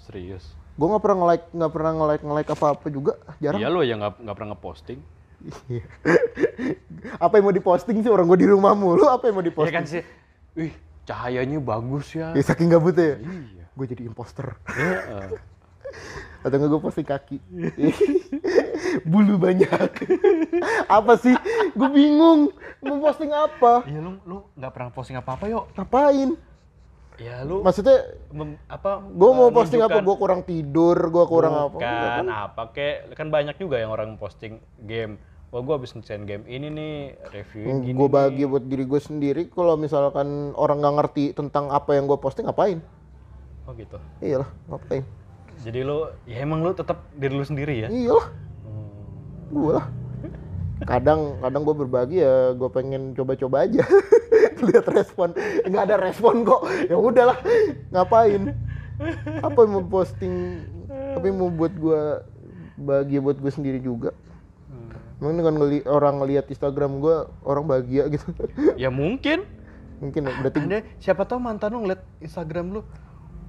Serius? 0.07 0.45
Gue 0.79 0.87
gak 0.87 1.03
pernah 1.03 1.27
nge-like, 1.27 1.47
gak 1.51 1.73
pernah 1.75 1.93
nge-like, 1.99 2.23
nge-like 2.23 2.51
apa-apa 2.55 2.87
juga. 2.87 3.13
Jarang. 3.43 3.59
iya 3.59 3.69
lo 3.71 3.83
yang 3.83 3.99
nggak 3.99 4.15
nggak 4.23 4.37
pernah 4.39 4.51
ngeposting. 4.55 5.01
Iya. 5.71 5.85
apa 7.25 7.33
yang 7.39 7.45
mau 7.47 7.55
diposting 7.55 8.03
sih 8.03 8.11
orang 8.11 8.27
gue 8.27 8.39
di 8.43 8.49
rumah 8.51 8.75
mulu 8.75 9.07
apa 9.07 9.31
yang 9.31 9.39
mau 9.39 9.45
ya 9.47 9.51
diposting? 9.51 9.75
kan 9.75 9.85
sih? 9.87 10.03
Wih 10.59 10.75
cahayanya 11.07 11.59
bagus 11.63 12.13
ya. 12.13 12.35
Ya 12.37 12.43
saking 12.45 12.69
gabutnya 12.69 13.17
ya. 13.17 13.19
Iya. 13.23 13.65
Gue 13.73 13.87
jadi 13.87 14.03
imposter. 14.05 14.59
Heeh. 14.69 15.39
atau 16.45 16.55
nggak 16.55 16.71
gue 16.71 16.81
posting 16.83 17.07
kaki. 17.07 17.39
Bulu 19.11 19.41
banyak. 19.41 19.91
Apa 20.87 21.19
sih? 21.19 21.35
Gue 21.75 21.89
bingung. 21.91 22.55
Mau 22.85 22.99
posting 23.03 23.33
apa? 23.35 23.83
Iya 23.89 23.99
lu 24.05 24.21
lu 24.23 24.37
nggak 24.55 24.73
pernah 24.75 24.91
posting 24.95 25.17
apa 25.19 25.35
apa 25.35 25.45
yuk. 25.51 25.65
Ngapain 25.75 26.48
ya 27.19 27.43
lu 27.43 27.67
maksudnya 27.67 28.15
mem- 28.31 28.59
apa 28.71 29.03
gue 29.03 29.31
mau 29.35 29.51
eh, 29.51 29.55
posting 29.55 29.83
apa? 29.83 29.99
gue 29.99 30.17
kurang 30.17 30.47
tidur 30.47 30.95
gue 30.95 31.25
kurang 31.27 31.55
apa? 31.55 31.75
Bukan 31.75 31.83
Enggak 31.83 32.15
kan? 32.15 32.27
apa 32.31 32.63
kek 32.71 32.97
kan 33.19 33.29
banyak 33.29 33.57
juga 33.59 33.77
yang 33.83 33.91
orang 33.91 34.15
posting 34.15 34.63
game. 34.87 35.19
Wah 35.49 35.65
gue 35.65 35.75
habis 35.75 35.97
ngecain 35.97 36.29
game 36.29 36.45
ini 36.47 36.69
nih 36.69 36.95
reviewin 37.33 37.81
gini 37.83 37.97
gue 37.97 38.07
nih. 38.07 38.13
bagi 38.13 38.45
buat 38.47 38.65
diri 38.69 38.85
gue 38.87 39.01
sendiri. 39.01 39.43
Kalau 39.51 39.75
misalkan 39.75 40.55
orang 40.55 40.79
nggak 40.79 40.95
ngerti 41.03 41.25
tentang 41.35 41.75
apa 41.75 41.99
yang 41.99 42.07
gue 42.07 42.19
posting 42.21 42.47
ngapain? 42.47 42.79
Oh 43.67 43.73
gitu. 43.75 43.99
Iyalah 44.23 44.49
ngapain? 44.71 45.03
Jadi 45.59 45.81
lu 45.83 46.07
ya 46.23 46.39
emang 46.39 46.63
lu 46.63 46.71
tetap 46.71 47.03
diri 47.19 47.35
lu 47.35 47.43
sendiri 47.43 47.83
ya? 47.83 47.89
Iyalah. 47.91 48.27
Hmm. 48.63 48.93
gue 49.49 49.73
lah 49.75 49.87
kadang 50.87 51.43
kadang 51.43 51.63
gue 51.67 51.75
berbagi 51.75 52.17
ya 52.23 52.55
gue 52.55 52.69
pengen 52.71 53.15
coba-coba 53.17 53.67
aja. 53.67 53.83
Lihat 54.67 54.87
respon. 54.91 55.35
Nggak 55.67 55.83
ada 55.91 55.97
respon 55.99 56.43
kok. 56.47 56.63
Ya 56.87 56.97
udahlah 56.99 57.39
ngapain? 57.91 58.55
Apa 59.43 59.59
yang 59.67 59.73
mau 59.79 59.85
posting? 59.87 60.67
Apa 61.15 61.25
yang 61.27 61.39
mau 61.39 61.51
buat 61.51 61.75
gue 61.75 62.01
bahagia 62.79 63.19
buat 63.23 63.39
gue 63.39 63.53
sendiri 63.55 63.79
juga? 63.83 64.15
Emang 65.19 65.35
dengan 65.35 65.55
ngeli 65.59 65.83
orang 65.83 66.23
ngelihat 66.23 66.47
Instagram 66.47 67.03
gue 67.03 67.17
orang 67.43 67.65
bahagia 67.67 68.07
gitu. 68.07 68.31
Ya 68.79 68.91
mungkin. 68.91 69.43
Mungkin 69.99 70.31
ya, 70.31 70.35
berarti 70.39 70.59
Anda 70.63 70.79
siapa 71.03 71.27
tahu 71.27 71.43
mantan 71.43 71.75
lu 71.75 71.83
ngeliat 71.83 72.07
Instagram 72.23 72.71
lu 72.71 72.87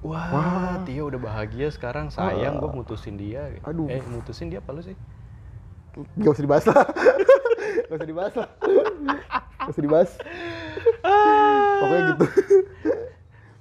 wah, 0.02 0.82
Tio 0.82 1.06
udah 1.06 1.20
bahagia 1.22 1.70
sekarang 1.70 2.10
sayang 2.10 2.58
gue 2.58 2.70
mutusin 2.74 3.14
dia. 3.14 3.54
Aduh. 3.62 3.86
eh 3.86 4.02
mutusin 4.02 4.50
dia 4.50 4.58
apa 4.58 4.74
lu 4.74 4.82
sih 4.82 4.98
Gak 6.16 6.32
usah 6.32 6.44
dibahas 6.44 6.64
lah. 6.66 6.84
Gak 7.88 7.96
usah 7.96 8.08
dibahas 8.08 8.34
lah. 8.36 8.48
Gak 9.60 9.70
usah 9.70 9.82
dibahas. 9.82 10.10
Pokoknya 11.80 12.02
gitu. 12.14 12.24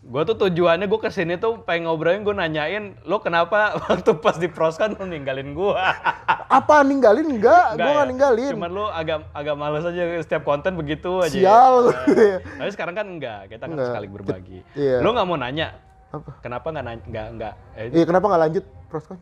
Gue 0.10 0.22
tuh 0.26 0.38
tujuannya 0.42 0.90
gue 0.90 1.00
ke 1.00 1.14
sini 1.14 1.38
tuh 1.38 1.62
pengen 1.62 1.86
ngobrolin 1.86 2.26
gue 2.26 2.34
nanyain 2.34 2.98
lo 3.06 3.22
kenapa 3.22 3.74
waktu 3.86 4.18
pas 4.18 4.42
di 4.42 4.50
proskan 4.50 4.98
lo 4.98 5.06
ninggalin 5.06 5.54
gue. 5.54 5.74
Apa 6.58 6.82
ninggalin? 6.82 7.38
Enggak, 7.38 7.78
gue 7.78 7.86
gak 7.94 8.08
ninggalin. 8.10 8.54
Cuman 8.58 8.70
lo 8.74 8.90
agak 8.90 9.30
agak 9.38 9.54
males 9.54 9.86
aja 9.86 10.02
setiap 10.18 10.42
konten 10.42 10.74
begitu 10.74 11.22
aja. 11.22 11.30
Sial. 11.30 11.94
Tapi 12.42 12.70
sekarang 12.74 12.98
kan 12.98 13.06
enggak, 13.06 13.54
kita 13.54 13.70
kan 13.70 13.78
Enggak. 13.78 13.88
sekali 13.94 14.08
berbagi. 14.10 14.60
Iya. 14.74 14.98
Lo 15.06 15.14
nggak 15.14 15.28
mau 15.30 15.38
nanya 15.38 15.78
Apa? 16.10 16.42
kenapa 16.42 16.74
nggak 16.74 16.86
nanya 16.90 17.04
nggak 17.06 17.28
nggak 17.38 17.54
eh, 17.78 17.86
Iya, 17.94 18.06
kenapa 18.10 18.26
nggak 18.34 18.42
lanjut 18.50 18.66
proskon? 18.90 19.18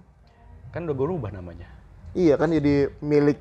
kan 0.67 0.83
udah 0.87 0.95
gue 0.95 1.07
rubah 1.09 1.31
namanya. 1.35 1.67
Iya 2.17 2.33
kan 2.33 2.49
jadi 2.49 2.89
milik 2.99 3.37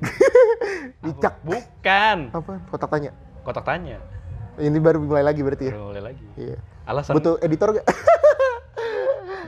dicak. 1.03 1.41
Bukan 1.41 2.17
Apa? 2.29 2.61
Kotak 2.69 2.89
tanya. 2.89 3.11
kotak 3.41 3.65
tanya. 3.65 3.97
Ini 4.55 4.77
baru 4.77 4.99
mulai 4.99 5.23
lagi 5.23 5.41
berarti 5.41 5.65
ya? 5.65 5.73
Baru 5.73 5.89
mulai 5.89 6.03
lagi. 6.05 6.25
Iya. 6.35 6.57
Alasan 6.85 7.15
Butuh 7.15 7.41
editor 7.41 7.73
gak? 7.73 7.87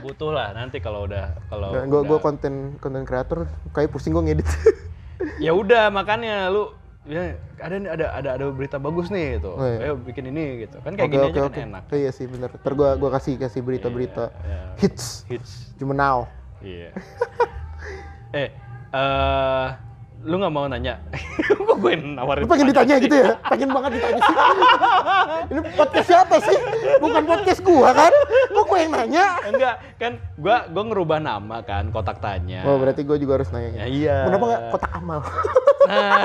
butuh 0.00 0.32
lah 0.32 0.50
nanti 0.50 0.80
kalau 0.80 1.04
udah 1.04 1.36
kalau 1.46 1.70
Nah, 1.70 1.84
gue 1.84 1.92
udah- 1.94 2.08
gue 2.08 2.18
konten 2.18 2.52
konten 2.78 3.04
kreator 3.04 3.44
kayak 3.70 3.88
pusing 3.88 4.10
gue 4.10 4.24
ngedit. 4.24 4.48
ya 5.44 5.52
udah 5.52 5.88
makanya 5.90 6.48
lu 6.48 6.72
ya 7.04 7.36
ada 7.58 7.76
ada 7.86 8.06
ada 8.10 8.28
ada 8.34 8.44
berita 8.48 8.76
bagus 8.76 9.08
nih 9.08 9.36
gitu 9.36 9.52
Oh, 9.52 9.60
iya. 9.62 9.78
ayo 9.86 9.94
bikin 9.98 10.24
ini 10.26 10.64
gitu 10.64 10.80
kan 10.80 10.92
kayak 10.92 11.04
Oke 11.04 11.14
gini 11.14 11.22
oke 11.22 11.30
aja 11.30 11.40
oke. 11.42 11.52
kan 11.54 11.68
enak 11.68 11.82
Oh, 11.86 11.98
iya 11.98 12.10
sih 12.10 12.24
bener. 12.24 12.48
Ntar 12.50 12.72
gue 12.72 12.88
gua 12.96 13.10
kasih 13.12 13.36
kasih 13.36 13.60
berita-berita 13.60 14.32
Iya, 14.32 14.60
hits 14.78 15.04
hits 15.26 15.52
cuma 15.76 15.92
now. 15.92 16.24
iya 16.58 16.96
eh 18.32 18.48
eh 18.90 19.66
lu 20.20 20.36
nggak 20.36 20.52
mau 20.52 20.68
nanya 20.68 21.00
kok 21.64 21.76
gue 21.80 21.92
nawarin 21.96 22.44
Lu 22.44 22.50
pengen 22.50 22.68
ditanya 22.68 23.00
gitu 23.00 23.16
ya? 23.16 23.40
Pengen 23.42 23.72
banget 23.72 23.90
ditanya 23.96 24.20
sih. 24.20 24.36
Ini 25.50 25.60
podcast 25.72 26.06
siapa 26.06 26.36
sih? 26.40 26.58
Bukan 27.00 27.22
podcast 27.24 27.60
gua 27.62 27.88
kan? 27.90 28.12
Kok 28.52 28.64
gue 28.66 28.78
yang 28.78 28.92
nanya? 28.92 29.24
enggak 29.42 29.74
kan 29.96 30.12
gua 30.36 30.68
gua 30.68 30.84
ngerubah 30.84 31.18
nama 31.18 31.56
kan 31.62 31.88
kotak 31.88 32.20
tanya 32.20 32.60
Oh 32.62 32.76
berarti 32.76 33.00
gue 33.00 33.16
juga 33.16 33.40
harus 33.40 33.48
nanya. 33.48 33.80
ya 33.80 33.86
iya 33.86 34.16
Kenapa 34.28 34.44
nggak 34.44 34.62
kotak 34.68 34.92
amal? 34.92 35.20
Nah, 35.80 36.22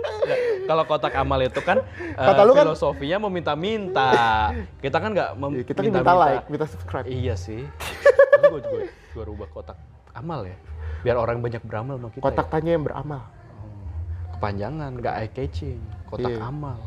kalau 0.68 0.84
kotak 0.84 1.14
amal 1.14 1.38
itu 1.40 1.60
kan 1.60 1.78
eh, 1.96 2.26
Kata 2.28 2.42
lu 2.44 2.52
kan- 2.52 2.68
filosofinya 2.68 3.16
meminta-minta. 3.22 4.12
Kita 4.76 5.00
kan 5.00 5.10
nggak 5.10 5.30
mem- 5.34 5.54
Iya, 5.54 5.64
Kita 5.64 5.80
kan 5.80 5.88
minta 5.88 6.12
like, 6.14 6.44
minta 6.52 6.66
subscribe. 6.68 7.08
Iya 7.08 7.34
sih. 7.34 7.64
Gue 8.44 8.60
juga 8.60 8.84
gue 8.92 9.24
rubah 9.24 9.48
kotak 9.48 9.80
amal 10.12 10.44
ya. 10.44 10.56
Biar 11.02 11.16
orang 11.16 11.38
banyak 11.38 11.60
beramal 11.60 11.98
sama 11.98 12.08
kita. 12.08 12.22
Kotak 12.22 12.46
ya. 12.46 12.52
tanya 12.52 12.70
yang 12.72 12.84
beramal. 12.84 13.22
kepanjangan, 14.32 14.90
nggak 14.98 15.14
eye 15.16 15.30
catching. 15.30 15.78
Kotak 16.04 16.30
Iya. 16.30 16.42
amal. 16.42 16.78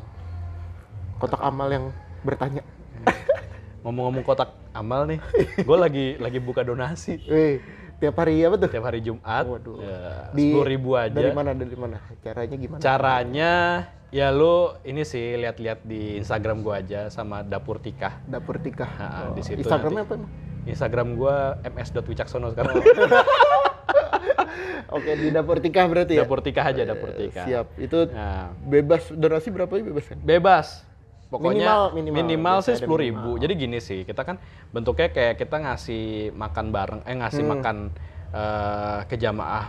Kotak 1.18 1.40
amal 1.40 1.68
yang 1.70 1.86
bertanya. 2.22 2.60
Ngomong-ngomong 3.88 4.24
kotak 4.24 4.52
amal 4.72 5.06
nih, 5.06 5.24
gue 5.58 5.78
lagi 5.78 6.06
lagi 6.18 6.40
buka 6.42 6.60
donasi 6.62 7.16
Wih, 7.24 7.64
tiap 7.96 8.18
hari 8.18 8.42
apa 8.42 8.58
tuh? 8.58 8.68
tiap 8.68 8.84
hari 8.84 9.00
Jumat. 9.00 9.46
Waduh. 9.46 9.80
Ya, 9.80 10.28
Di- 10.32 10.52
sepuluh 10.52 10.68
ribu 10.68 10.90
aja. 10.96 11.14
Dari 11.14 11.32
mana? 11.32 11.54
Dari 11.54 11.78
mana? 11.78 11.98
Caranya 12.20 12.56
gimana? 12.58 12.82
Caranya 12.82 13.52
ya 14.10 14.28
lu 14.32 14.76
ini 14.82 15.04
sih 15.04 15.38
lihat-lihat 15.38 15.80
di 15.82 16.18
Instagram 16.18 16.60
gua 16.60 16.82
aja 16.82 17.08
sama 17.08 17.40
Dapur 17.40 17.78
Tikah. 17.78 18.20
Dapur 18.26 18.58
tikah. 18.58 18.92
Nah, 18.92 19.12
Oh, 19.22 19.32
di 19.32 19.42
situ 19.42 19.62
Instagramnya 19.62 20.04
apa 20.04 20.14
emang? 20.18 20.32
Instagram 20.66 21.08
gua 21.14 21.36
ms.wicaksono 21.64 22.52
sekarang. 22.52 22.76
Oke, 24.88 25.12
di 25.16 25.28
dapur 25.30 25.58
tikah 25.58 25.86
berarti 25.86 26.14
ya? 26.14 26.24
Dapur 26.24 26.40
Tikah 26.40 26.66
aja, 26.66 26.82
Dapur 26.84 27.10
Eh, 27.12 27.28
Tikah. 27.28 27.46
Siap. 27.46 27.66
Itu 27.76 27.98
Nah, 28.08 28.54
bebas 28.62 29.10
donasi 29.10 29.50
berapa 29.50 29.72
ya 29.72 29.84
bebas 29.84 30.06
kan? 30.06 30.18
bebas. 30.20 30.68
Pokoknya 31.26 31.66
Minimal- 31.66 31.92
minimal, 31.92 32.18
minimal. 32.22 32.58
sih 32.62 32.76
sepuluh 32.76 33.02
ribu. 33.02 33.18
minimal. 33.34 33.42
Jadi 33.42 33.54
gini 33.56 33.78
sih, 33.80 34.00
kita 34.04 34.22
kan 34.22 34.38
bentuknya 34.70 35.10
kayak 35.10 35.36
kita 35.36 35.58
ngasih 35.58 36.04
makan 36.32 36.66
bareng, 36.70 37.02
eh 37.04 37.16
ngasih 37.16 37.42
Hmm. 37.42 37.52
makan 37.52 37.78
eh, 38.32 39.00
ke 39.06 39.16
jamaah 39.16 39.66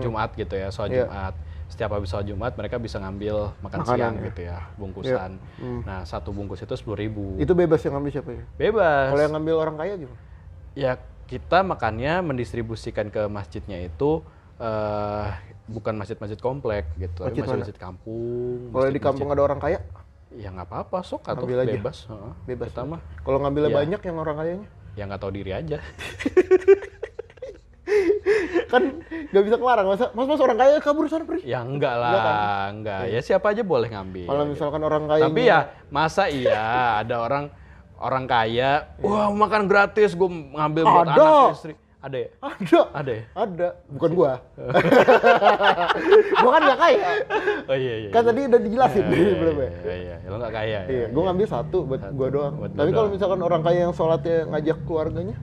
Jumat 0.00 0.34
gitu 0.34 0.56
ya, 0.56 0.68
soal 0.68 0.88
Iya. 0.88 1.04
Jumat. 1.04 1.34
Setiap 1.66 1.90
habis 1.92 2.08
soal 2.08 2.22
Jumat 2.22 2.54
mereka 2.54 2.74
bisa 2.76 2.96
ngambil 2.96 3.52
makan 3.60 3.80
Makanan 3.82 3.92
siang 3.92 4.14
ya. 4.16 4.24
gitu 4.24 4.40
ya, 4.42 4.58
bungkusan. 4.74 5.30
Hmm. 5.58 5.80
Nah 5.82 6.00
satu 6.02 6.30
bungkus 6.30 6.58
itu 6.58 6.74
sepuluh 6.74 6.96
ribu. 6.96 7.36
Itu 7.36 7.52
bebas 7.52 7.82
yang 7.82 7.94
ngambil 7.94 8.12
siapa 8.12 8.30
ya? 8.32 8.44
Bebas. 8.56 9.06
Kalau 9.10 9.20
yang 9.20 9.32
ngambil 9.32 9.54
orang 9.56 9.76
kaya 9.76 9.94
gimana? 9.96 10.20
Ya 10.72 10.92
kita 11.26 11.60
makannya 11.60 12.22
mendistribusikan 12.22 13.06
ke 13.08 13.26
masjidnya 13.26 13.82
itu 13.82 14.22
eh 14.56 15.28
bukan 15.66 15.94
masjid-masjid 15.94 16.38
komplek 16.38 16.86
gitu, 16.96 17.20
tapi 17.20 17.34
Masjid 17.34 17.42
mana? 17.42 17.50
masjid-masjid 17.58 17.76
kampung. 17.76 18.58
Kalau 18.70 18.86
di 18.86 19.02
kampung 19.02 19.28
ada 19.28 19.42
orang 19.42 19.58
kaya, 19.58 19.80
Ya 20.28 20.48
nggak 20.48 20.66
apa-apa, 20.66 21.00
sok 21.00 21.22
atau 21.24 21.42
Ambil 21.42 21.60
aja. 21.60 21.70
bebas. 21.72 22.04
heeh. 22.04 22.32
bebas. 22.46 22.68
Kita 22.68 22.82
mah 22.84 23.00
Kalau 23.20 23.38
ngambilnya 23.40 23.70
Iya. 23.70 23.78
banyak 23.78 24.00
yang 24.00 24.16
orang 24.16 24.36
kayanya, 24.36 24.68
ya 24.92 25.02
nggak 25.04 25.18
tahu 25.18 25.32
diri 25.32 25.50
aja. 25.50 25.78
kan 28.66 28.82
nggak 29.30 29.44
bisa 29.44 29.56
kelarang. 29.56 29.86
Masa 29.88 30.04
mas 30.12 30.26
mas 30.26 30.40
orang 30.40 30.56
kaya 30.56 30.76
kabur 30.78 31.06
sana 31.06 31.24
pergi. 31.24 31.46
Ya 31.46 31.62
enggak 31.62 31.94
lah, 31.94 32.10
Enggak 32.10 32.24
kan? 32.24 32.70
enggak. 32.72 33.00
Ya 33.08 33.20
siapa 33.22 33.46
aja 33.48 33.62
boleh 33.62 33.88
ngambil. 33.88 34.26
Kalau 34.26 34.42
gitu. 34.42 34.52
misalkan 34.52 34.82
orang 34.82 35.04
kaya, 35.06 35.22
Tapi 35.24 35.42
ya 35.42 35.58
masa 35.88 36.24
iya 36.26 36.64
ada 36.98 37.16
orang 37.18 37.44
orang 37.96 38.24
kaya, 38.28 38.92
wah 39.00 39.32
makan 39.32 39.64
gratis, 39.68 40.12
gue 40.12 40.28
ngambil 40.28 40.82
buat 40.84 41.06
Ada. 41.08 41.16
anak 41.16 41.54
istri. 41.56 41.74
Ada 42.06 42.18
ya? 42.22 42.28
ada, 42.38 42.80
Ada 42.94 43.10
ya? 43.10 43.22
ada. 43.34 43.68
Bukan 43.90 44.10
gua. 44.14 44.32
gua 46.38 46.50
kan 46.54 46.62
nggak 46.62 46.78
kaya. 46.78 47.02
Oh 47.66 47.74
iya 47.74 47.94
iya. 47.98 48.10
Kan 48.14 48.22
iya. 48.22 48.28
tadi 48.30 48.40
udah 48.46 48.60
dijelasin 48.62 49.02
Iya, 49.02 49.16
iya, 49.18 49.34
belum 49.42 49.56
ya? 49.58 49.66
iya, 49.66 49.74
iya, 49.82 50.16
iya. 50.22 50.30
Lo 50.30 50.36
nggak 50.38 50.54
kaya 50.54 50.70
ya? 50.70 50.82
Iya, 50.86 51.06
gua 51.10 51.22
ngambil 51.26 51.46
satu 51.50 51.78
buat 51.82 52.02
gua 52.14 52.28
doang. 52.30 52.54
buat 52.62 52.70
Tapi 52.78 52.90
kalau 52.94 53.08
misalkan 53.10 53.40
orang 53.42 53.62
kaya 53.66 53.78
yang 53.90 53.94
sholatnya 53.96 54.38
ngajak 54.54 54.78
keluarganya, 54.86 55.36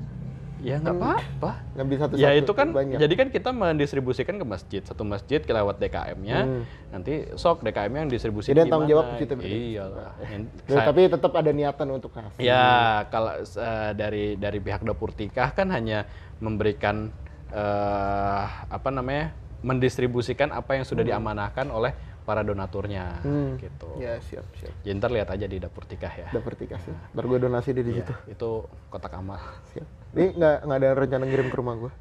Ya 0.64 0.80
nggak 0.80 0.96
apa-apa. 0.96 1.52
ngambil 1.74 1.98
satu 2.00 2.14
Ya 2.16 2.32
itu 2.32 2.52
kan, 2.52 2.72
banyak. 2.72 2.96
jadi 2.96 3.14
kan 3.14 3.28
kita 3.28 3.50
mendistribusikan 3.52 4.36
ke 4.36 4.46
masjid. 4.46 4.80
Satu 4.80 5.04
masjid 5.04 5.38
kita 5.38 5.60
lewat 5.60 5.76
DKM-nya, 5.78 6.40
Hmm. 6.40 6.64
nanti 6.90 7.28
sok 7.36 7.62
DKM-nya 7.62 8.00
yang 8.00 8.10
distribusi 8.10 8.48
Jadi 8.48 8.72
tanggung 8.72 8.88
jawab 8.88 9.12
ke 9.12 9.16
situ 9.20 9.34
berarti? 9.36 9.60
Iyalah. 9.70 10.12
Yang- 10.24 10.48
Ya, 10.64 10.72
sa- 10.78 10.88
tapi 10.88 11.02
tetap 11.06 11.32
ada 11.34 11.52
niatan 11.52 11.88
untuk 11.92 12.12
ngasih. 12.14 12.40
Ya, 12.40 12.66
kalau 13.10 13.36
eh, 13.36 13.92
dari 13.94 14.26
dari 14.34 14.60
pihak 14.60 14.82
dapur 14.82 15.12
tikah 15.12 15.52
kan 15.52 15.68
hanya 15.68 16.08
memberikan 16.40 17.12
eh, 17.52 18.44
apa 18.66 18.90
namanya 18.90 19.36
mendistribusikan 19.60 20.50
apa 20.50 20.76
yang 20.76 20.84
sudah 20.84 21.04
diamanahkan 21.04 21.68
oleh 21.68 21.92
para 22.24 22.42
donaturnya, 22.42 23.20
Hmm. 23.20 23.56
gitu. 23.56 23.88
Ya 23.98 24.16
siap 24.22 24.48
siap. 24.56 24.72
Jadi 24.80 24.96
ntar 24.96 25.12
lihat 25.12 25.28
aja 25.28 25.44
di 25.44 25.58
dapur 25.58 25.84
tikah 25.84 26.10
ya. 26.10 26.28
Dapur 26.32 26.56
tikah 26.56 26.80
sih. 26.80 26.96
Baru 27.12 27.30
gua 27.30 27.40
donasi 27.40 27.72
deh 27.72 27.82
di 27.82 27.94
Iya, 27.94 28.04
situ. 28.04 28.14
itu 28.30 28.50
kotak 28.88 29.12
amal. 29.14 29.40
Siap. 29.70 29.88
Ini 30.14 30.26
nggak 30.34 30.58
nggak 30.64 30.78
ada 30.78 30.90
rencana 30.94 31.24
ngirim 31.26 31.48
ke 31.48 31.56
rumah 31.56 31.76
gua. 31.78 31.92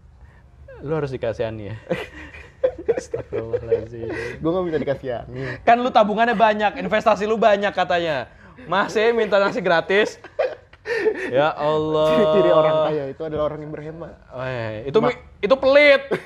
Lu 0.80 0.92
harus 0.92 1.10
dikasihani 1.10 1.64
ya. 1.64 1.76
Astagfirullahaladzim. 2.92 4.08
Gua 4.38 4.50
nggak 4.52 4.66
bisa 4.66 4.78
dikasihani. 4.78 5.40
Kan 5.62 5.78
lu 5.78 5.90
tabungannya 5.90 6.34
banyak, 6.34 6.78
investasi 6.78 7.24
lu 7.24 7.34
banyak 7.34 7.70
katanya. 7.70 8.30
Masih 8.64 9.10
minta 9.10 9.36
nasi 9.36 9.58
gratis. 9.58 10.22
Ya 11.28 11.48
Allah. 11.50 12.08
Ciri-ciri 12.10 12.50
orang 12.50 12.74
kaya 12.84 13.04
itu 13.08 13.22
adalah 13.22 13.44
orang 13.46 13.60
yang 13.60 13.72
berhemat. 13.72 14.12
Iya. 14.28 14.68
itu 14.84 14.98
mi- 14.98 15.22
itu 15.38 15.54
pelit. 15.54 16.02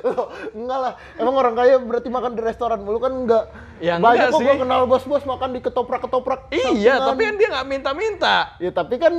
Loh, 0.00 0.26
enggak 0.50 0.78
lah. 0.80 0.92
Emang 1.14 1.34
orang 1.34 1.52
kaya 1.52 1.76
berarti 1.76 2.08
makan 2.08 2.32
di 2.32 2.40
restoran 2.40 2.80
mulu 2.80 2.96
kan 2.98 3.12
enggak. 3.12 3.44
Ya 3.78 4.00
Banyak 4.00 4.00
enggak 4.00 4.28
kok 4.30 4.40
sih. 4.40 4.46
gua 4.46 4.56
kenal 4.56 4.80
bos-bos 4.86 5.24
makan 5.24 5.48
di 5.52 5.60
ketoprak-ketoprak. 5.60 6.40
iya, 6.50 6.64
sampingan. 6.96 7.06
tapi 7.06 7.20
kan 7.22 7.34
dia 7.36 7.48
nggak 7.50 7.66
minta-minta. 7.66 8.36
Ya 8.56 8.70
tapi 8.70 8.96
kan 8.96 9.14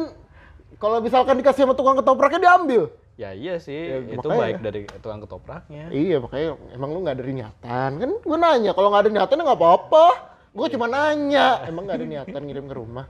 kalau 0.75 0.97
misalkan 0.97 1.37
dikasih 1.37 1.63
sama 1.63 1.77
tukang 1.77 1.93
ketopraknya 1.95 2.41
diambil. 2.41 2.89
Ya 3.13 3.37
iya 3.37 3.61
sih, 3.61 3.77
Ya, 3.77 4.01
itu 4.01 4.17
makanya. 4.19 4.41
baik 4.41 4.57
dari 4.65 4.79
tukang 4.97 5.21
ketopraknya. 5.21 5.93
Iya 5.93 6.17
makanya 6.17 6.47
emang 6.71 6.89
lu 6.89 6.99
nggak 6.99 7.15
ada 7.15 7.23
niatan 7.23 7.91
kan 7.93 8.11
gue 8.17 8.37
nanya 8.39 8.71
kalau 8.71 8.89
nggak 8.89 9.03
ada 9.03 9.11
niatan 9.11 9.35
ya 9.35 9.43
nggak 9.45 9.59
apa-apa 9.61 10.05
gue 10.51 10.67
cuma 10.67 10.85
nanya 10.85 11.45
emang 11.63 11.85
nggak 11.85 11.95
ada 11.95 12.07
niatan 12.07 12.41
ngirim 12.41 12.65
ke 12.65 12.73
rumah 12.73 13.05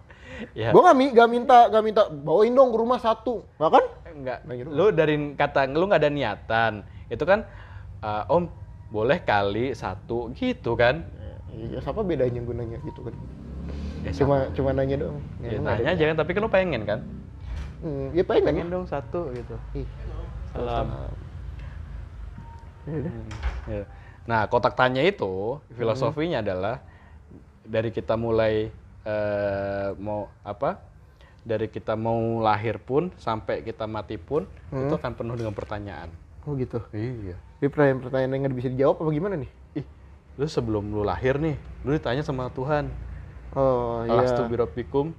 Ya, 0.57 0.69
gue 0.73 0.81
nggak 0.81 0.97
mi 0.97 1.05
nggak 1.13 1.29
minta 1.29 1.57
nggak 1.69 1.83
minta 1.85 2.01
bawain 2.09 2.53
dong 2.55 2.69
ke 2.73 2.77
rumah 2.79 2.99
satu 2.99 3.45
nggak 3.59 3.71
kan 3.71 3.83
enggak. 4.11 4.39
Bagi 4.43 4.61
rumah. 4.67 4.75
Lu 4.77 4.85
dari 4.91 5.15
kata 5.37 5.59
lu 5.71 5.85
nggak 5.87 6.01
ada 6.01 6.11
niatan, 6.11 6.73
itu 7.07 7.23
kan 7.23 7.45
eh, 8.01 8.23
Om 8.33 8.43
boleh 8.91 9.23
kali 9.23 9.71
satu 9.71 10.33
gitu 10.35 10.75
kan? 10.75 11.07
iya 11.51 11.79
siapa 11.83 11.99
bedanya 12.03 12.39
gue 12.43 12.55
nanya 12.55 12.79
gitu 12.83 13.03
kan 13.07 13.15
Ya, 14.01 14.09
cuma 14.17 14.49
cuma 14.57 14.73
nanya 14.73 14.97
doang 14.97 15.21
Ya, 15.45 15.61
ada 15.61 15.77
nanya 15.77 15.93
aja 15.93 16.03
kan, 16.09 16.15
tapi 16.17 16.31
kan 16.33 16.41
lu 16.41 16.49
pengen 16.49 16.81
kan? 16.89 16.99
hmm, 17.85 18.17
ya 18.17 18.23
pengen, 18.25 18.49
Pengen 18.49 18.67
dong 18.73 18.85
satu 18.89 19.29
gitu. 19.29 19.55
Ih, 19.77 19.85
Salam. 20.51 20.87
ya 22.89 22.95
udah. 22.97 23.13
Ya. 23.69 23.81
Nah, 24.25 24.41
kotak 24.49 24.73
tanya 24.73 25.05
itu 25.05 25.61
filosofinya 25.77 26.41
adalah 26.41 26.81
dari 27.61 27.93
kita 27.93 28.17
mulai 28.17 28.73
eh, 29.03 29.89
mau 29.97 30.29
apa? 30.41 30.79
Dari 31.41 31.67
kita 31.67 31.97
mau 31.97 32.37
lahir 32.37 32.77
pun 32.77 33.09
sampai 33.17 33.65
kita 33.65 33.89
mati 33.89 34.21
pun 34.21 34.45
itu 34.69 34.93
akan 34.93 35.13
penuh 35.17 35.33
dengan 35.33 35.57
pertanyaan. 35.57 36.09
Oh 36.45 36.53
gitu. 36.53 36.77
Iya. 36.93 37.37
Ini 37.61 37.67
pertanyaan-pertanyaan 37.69 38.31
yang 38.33 38.41
nggak 38.45 38.57
bisa 38.57 38.69
dijawab 38.69 38.97
apa 39.01 39.09
gimana 39.09 39.35
nih? 39.41 39.51
Ih, 39.81 39.85
lu 40.37 40.45
sebelum 40.45 40.93
lu 40.93 41.01
lahir 41.01 41.37
nih, 41.37 41.57
lu 41.81 41.93
ditanya 41.93 42.21
sama 42.21 42.49
Tuhan. 42.53 42.89
Oh 43.57 44.05
iya. 44.05 44.13
Alastu 44.21 44.45
birabbikum. 44.45 45.13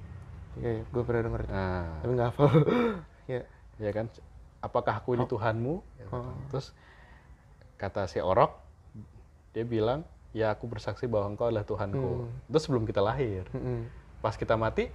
Iya, 0.63 0.85
gue 0.85 1.03
pernah 1.03 1.23
denger. 1.27 1.43
Nah, 1.49 1.87
Tapi 2.03 2.13
nggak 2.13 2.29
hafal. 2.29 2.51
ya. 3.35 3.43
ya 3.81 3.91
kan 3.91 4.07
apakah 4.63 5.03
aku 5.03 5.19
ini 5.19 5.27
Tuhanmu 5.27 5.75
Oh. 6.13 6.29
terus 6.53 6.77
kata 7.81 8.05
si 8.05 8.21
orok 8.21 8.53
dia 9.57 9.65
bilang 9.65 10.05
ya 10.33 10.51
aku 10.51 10.65
bersaksi 10.67 11.05
bahwa 11.05 11.29
engkau 11.29 11.47
adalah 11.47 11.63
Tuhanku 11.63 12.11
itu 12.43 12.59
sebelum 12.59 12.83
kita 12.83 12.99
lahir 12.99 13.45
Mm-mm. 13.51 13.85
pas 14.19 14.33
kita 14.33 14.55
mati 14.55 14.89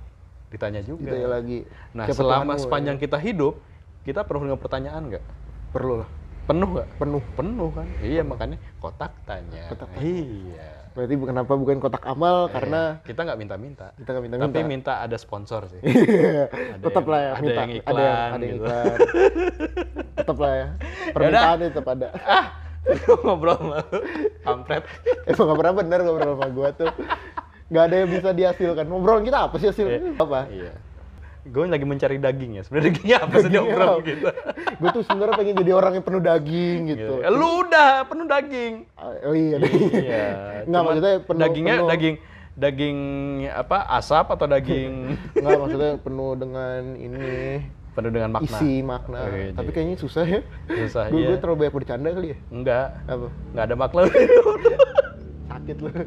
ditanya 0.47 0.79
juga 0.79 1.11
Ditanya 1.11 1.29
lagi. 1.31 1.59
nah 1.91 2.03
siapa 2.03 2.17
selama 2.17 2.41
Tuhanmu? 2.51 2.63
sepanjang 2.63 2.97
kita 2.97 3.17
hidup 3.17 3.61
kita 4.01 4.23
perlu 4.23 4.43
dengan 4.43 4.57
pertanyaan 4.57 5.03
nggak 5.07 5.23
Perlu 5.69 5.99
lah. 5.99 6.09
penuh 6.43 6.69
nggak 6.71 6.87
Penuh. 6.95 7.23
penuh 7.33 7.69
kan 7.69 7.87
iya 7.99 8.21
makanya 8.21 8.57
kotak 8.77 9.11
tanya 9.23 9.67
Kotak 9.67 9.89
iya 9.97 10.73
Berarti 10.97 11.13
kenapa 11.13 11.53
bukan 11.53 11.77
kotak 11.77 12.01
amal? 12.07 12.49
Karena 12.49 12.97
kita 13.03 13.21
nggak 13.21 13.37
minta-minta 13.37 13.93
kita 13.93 14.09
nggak 14.09 14.23
minta-minta. 14.23 14.49
tapi 14.49 14.65
minta 14.65 14.93
ada 14.97 15.13
sponsor 15.13 15.69
sih 15.69 15.77
tetap 16.81 17.05
yang- 17.05 17.05
lah 17.05 17.19
ya 17.19 17.29
ada 17.29 17.41
minta. 17.43 17.53
yang 17.53 17.69
ada 17.69 17.69
yang, 17.69 17.77
iklan 17.77 18.01
ada 18.33 18.41
yang 18.41 18.41
gitu. 18.49 18.65
iklan. 18.65 18.97
tetap 20.17 20.37
lah 20.39 20.53
ya. 20.55 20.67
Permintaan 21.13 21.57
tetap 21.61 21.85
ada. 21.87 22.07
ah 22.17 22.45
ngobrol 23.19 23.55
sama 23.55 23.77
lu 23.83 23.99
kampret 24.41 24.83
Emang 25.25 25.45
gak 25.45 25.57
pernah 25.57 25.73
bener 25.75 25.99
ngobrol 26.01 26.33
sama 26.33 26.47
gue 26.49 26.69
tuh. 26.75 26.89
Gak 27.67 27.83
ada 27.83 27.95
yang 27.97 28.09
bisa 28.09 28.29
dihasilkan. 28.31 28.85
Ngobrol 28.85 29.19
kita 29.21 29.37
apa 29.43 29.55
sih 29.57 29.67
hasil? 29.67 29.87
Apa? 30.15 30.47
Iya. 30.47 30.71
Gue 31.43 31.63
lagi 31.63 31.83
mencari 31.83 32.15
daging 32.17 32.51
ya. 32.53 32.61
Sebenarnya 32.61 32.87
dagingnya 32.89 33.17
apa 33.21 33.35
sih 33.37 33.49
diobrol 33.49 33.87
apa? 33.93 34.03
gitu. 34.03 34.25
gue 34.77 34.89
tuh 34.91 35.03
sebenarnya 35.03 35.35
pengen 35.35 35.55
jadi 35.57 35.71
orang 35.73 35.91
yang 35.93 36.05
penuh 36.05 36.21
daging 36.21 36.79
gitu. 36.89 37.13
Eh, 37.19 37.31
Lu 37.31 37.63
udah 37.63 37.91
penuh 38.03 38.25
daging. 38.25 38.73
Oh 38.97 39.33
iya. 39.33 39.55
Iya. 39.57 40.25
Nggak, 40.63 40.65
cuman 40.65 40.83
maksudnya 40.83 41.13
penuh- 41.23 41.41
dagingnya 41.41 41.75
penuh- 41.77 41.89
daging 41.89 42.15
daging 42.53 42.97
apa? 43.49 43.77
Asap 43.93 44.27
atau 44.29 44.45
daging 44.45 44.91
Enggak, 45.33 45.57
maksudnya 45.57 45.91
penuh 45.97 46.31
dengan 46.35 46.81
ini 46.93 47.61
penuh 47.97 48.13
dengan 48.13 48.29
makna? 48.37 48.45
isi 48.45 48.85
makna. 48.85 49.25
Oh, 49.25 49.33
iya, 49.33 49.49
Tapi 49.57 49.73
kayaknya 49.73 49.97
susah 49.97 50.21
ya. 50.21 50.45
Susah, 50.69 51.09
gue 51.09 51.17
iya. 51.17 51.33
gue 51.33 51.37
terlalu 51.41 51.65
banyak 51.65 51.73
bercanda 51.73 52.13
kali 52.13 52.27
ya. 52.29 52.37
Enggak. 52.53 52.87
Apa? 53.09 53.27
Enggak 53.33 53.63
ada 53.65 53.75
makna. 53.75 54.01
Sakit 55.49 55.77
lu. 55.81 55.89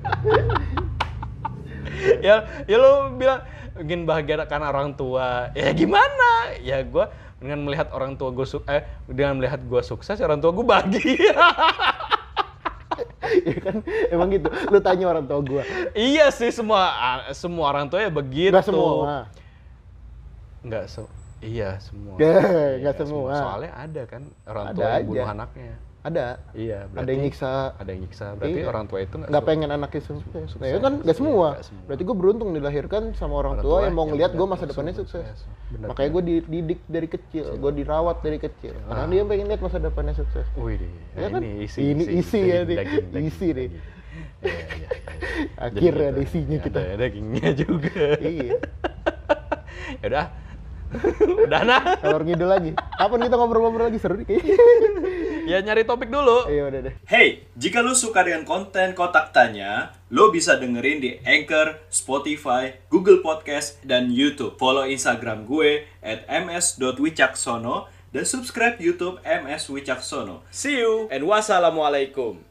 ya, 2.27 2.35
ya 2.71 2.77
lu 2.79 3.19
bilang 3.19 3.43
ingin 3.83 4.07
bahagia 4.07 4.47
karena 4.47 4.71
orang 4.71 4.95
tua. 4.95 5.51
Ya 5.59 5.75
gimana? 5.75 6.55
Ya 6.63 6.79
gue 6.87 7.11
dengan 7.43 7.67
melihat 7.67 7.91
orang 7.91 8.15
tua 8.15 8.31
gue 8.31 8.47
eh 8.71 8.87
dengan 9.11 9.43
melihat 9.43 9.59
gue 9.59 9.83
sukses 9.83 10.23
orang 10.23 10.39
tua 10.39 10.55
gue 10.55 10.63
bahagia. 10.63 11.35
ya 13.51 13.57
kan 13.59 13.83
emang 14.15 14.31
gitu. 14.31 14.47
Lu 14.71 14.79
tanya 14.79 15.11
orang 15.11 15.27
tua 15.27 15.43
gue. 15.43 15.63
iya 15.99 16.31
sih 16.31 16.55
semua 16.55 16.95
semua 17.35 17.75
orang 17.75 17.91
tua 17.91 17.99
ya 17.99 18.15
begitu. 18.15 18.55
Gak 18.55 18.71
semua. 18.71 19.27
Enggak 20.63 20.87
se 20.87 21.20
iya 21.43 21.71
semua. 21.79 22.15
Ya, 22.17 22.33
Iya, 22.33 22.65
nggak 22.81 22.95
semua. 22.99 23.33
Soalnya 23.35 23.73
ada 23.75 24.03
kan 24.05 24.23
orang 24.45 24.65
Ada 24.67 24.75
tua 24.75 24.89
yang 24.91 25.07
bunuh 25.07 25.29
anaknya. 25.29 25.75
Ada. 26.01 26.41
Iya, 26.53 26.79
berarti 26.87 26.97
Ada 26.97 27.11
yang 27.13 27.23
nyiksa. 27.23 27.53
Ada 27.77 27.91
yang 27.93 28.01
nyiksa. 28.01 28.27
Berarti 28.35 28.57
Iya. 28.57 28.67
orang 28.67 28.85
tua 28.89 28.99
itu 28.99 29.15
nggak 29.21 29.45
pengen 29.45 29.69
anaknya 29.71 30.01
sukses. 30.01 30.25
Nah, 30.33 30.41
ya 30.41 30.49
Sukses. 30.49 30.81
kan 30.81 30.93
nggak 30.99 31.13
semua. 31.15 31.29
Iya, 31.29 31.53
nggak 31.53 31.67
semua. 31.67 31.83
Berarti 31.85 32.03
gue 32.03 32.17
beruntung 32.17 32.49
dilahirkan 32.51 33.03
sama 33.13 33.35
orang, 33.37 33.53
Orang 33.53 33.65
tua, 33.65 33.71
tua 33.71 33.85
yang 33.85 33.93
mau 33.93 34.01
yang 34.01 34.11
ngeliat 34.11 34.33
gue 34.33 34.47
masa 34.49 34.65
depannya 34.65 34.95
sukses. 34.97 35.21
sukses. 35.29 35.39
Benar, 35.71 35.87
Makanya 35.93 36.11
gue 36.11 36.23
dididik 36.25 36.81
dari 36.89 37.05
kecil, 37.07 37.45
gue 37.55 37.73
dirawat 37.75 38.17
dari 38.21 38.39
kecil. 38.39 38.75
Karena 38.81 39.05
Ah. 39.05 39.09
dia 39.09 39.23
pengen 39.23 39.47
lihat 39.47 39.61
masa 39.61 39.77
depannya 39.77 40.15
sukses. 40.15 40.47
Wih, 40.57 40.77
deh. 40.77 40.89
Ya 41.15 41.21
Nah, 41.21 41.29
kan? 41.31 41.41
ini 41.43 41.51
isi, 41.63 41.79
Ini 41.87 42.05
isi 42.17 42.41
ya, 42.43 42.59
nih. 42.65 42.77
Isi 43.23 43.49
nih. 43.51 43.69
Iya, 43.69 43.77
iya, 44.41 44.65
iya. 44.75 44.89
Akhirnya 45.69 46.07
ada 46.11 46.21
isinya 46.21 46.57
gitu. 46.57 46.65
kita. 46.67 46.79
Ada 46.81 46.95
dagingnya 46.97 47.49
juga. 47.63 48.05
iya. 48.19 48.57
ya 50.01 50.07
udah. 50.07 50.27
udah 51.47 51.63
nah. 51.63 51.83
Kalau 51.99 52.23
ngidul 52.23 52.51
lagi. 52.51 52.71
Kapan 52.75 53.27
kita 53.27 53.37
ngobrol-ngobrol 53.39 53.87
lagi 53.89 53.99
seru 54.03 54.19
nih 54.19 54.27
kayaknya. 54.27 54.57
Ya 55.47 55.59
nyari 55.63 55.83
topik 55.83 56.11
dulu. 56.11 56.47
Iya 56.47 56.71
udah 56.71 56.81
deh. 56.91 56.95
Hey, 57.07 57.47
jika 57.59 57.83
lu 57.83 57.95
suka 57.95 58.23
dengan 58.23 58.47
konten 58.47 58.95
Kotak 58.95 59.35
Tanya, 59.35 59.95
lo 60.11 60.31
bisa 60.31 60.59
dengerin 60.59 60.99
di 61.03 61.11
Anchor, 61.27 61.81
Spotify, 61.91 62.77
Google 62.91 63.23
Podcast, 63.23 63.83
dan 63.83 64.11
YouTube. 64.11 64.59
Follow 64.59 64.87
Instagram 64.87 65.47
gue 65.47 65.87
at 66.03 66.27
ms.wicaksono 66.27 67.91
dan 68.11 68.25
subscribe 68.27 68.79
YouTube 68.83 69.23
MS 69.23 69.71
Wicaksono. 69.71 70.43
See 70.51 70.83
you 70.83 71.07
and 71.15 71.23
wassalamualaikum. 71.27 72.43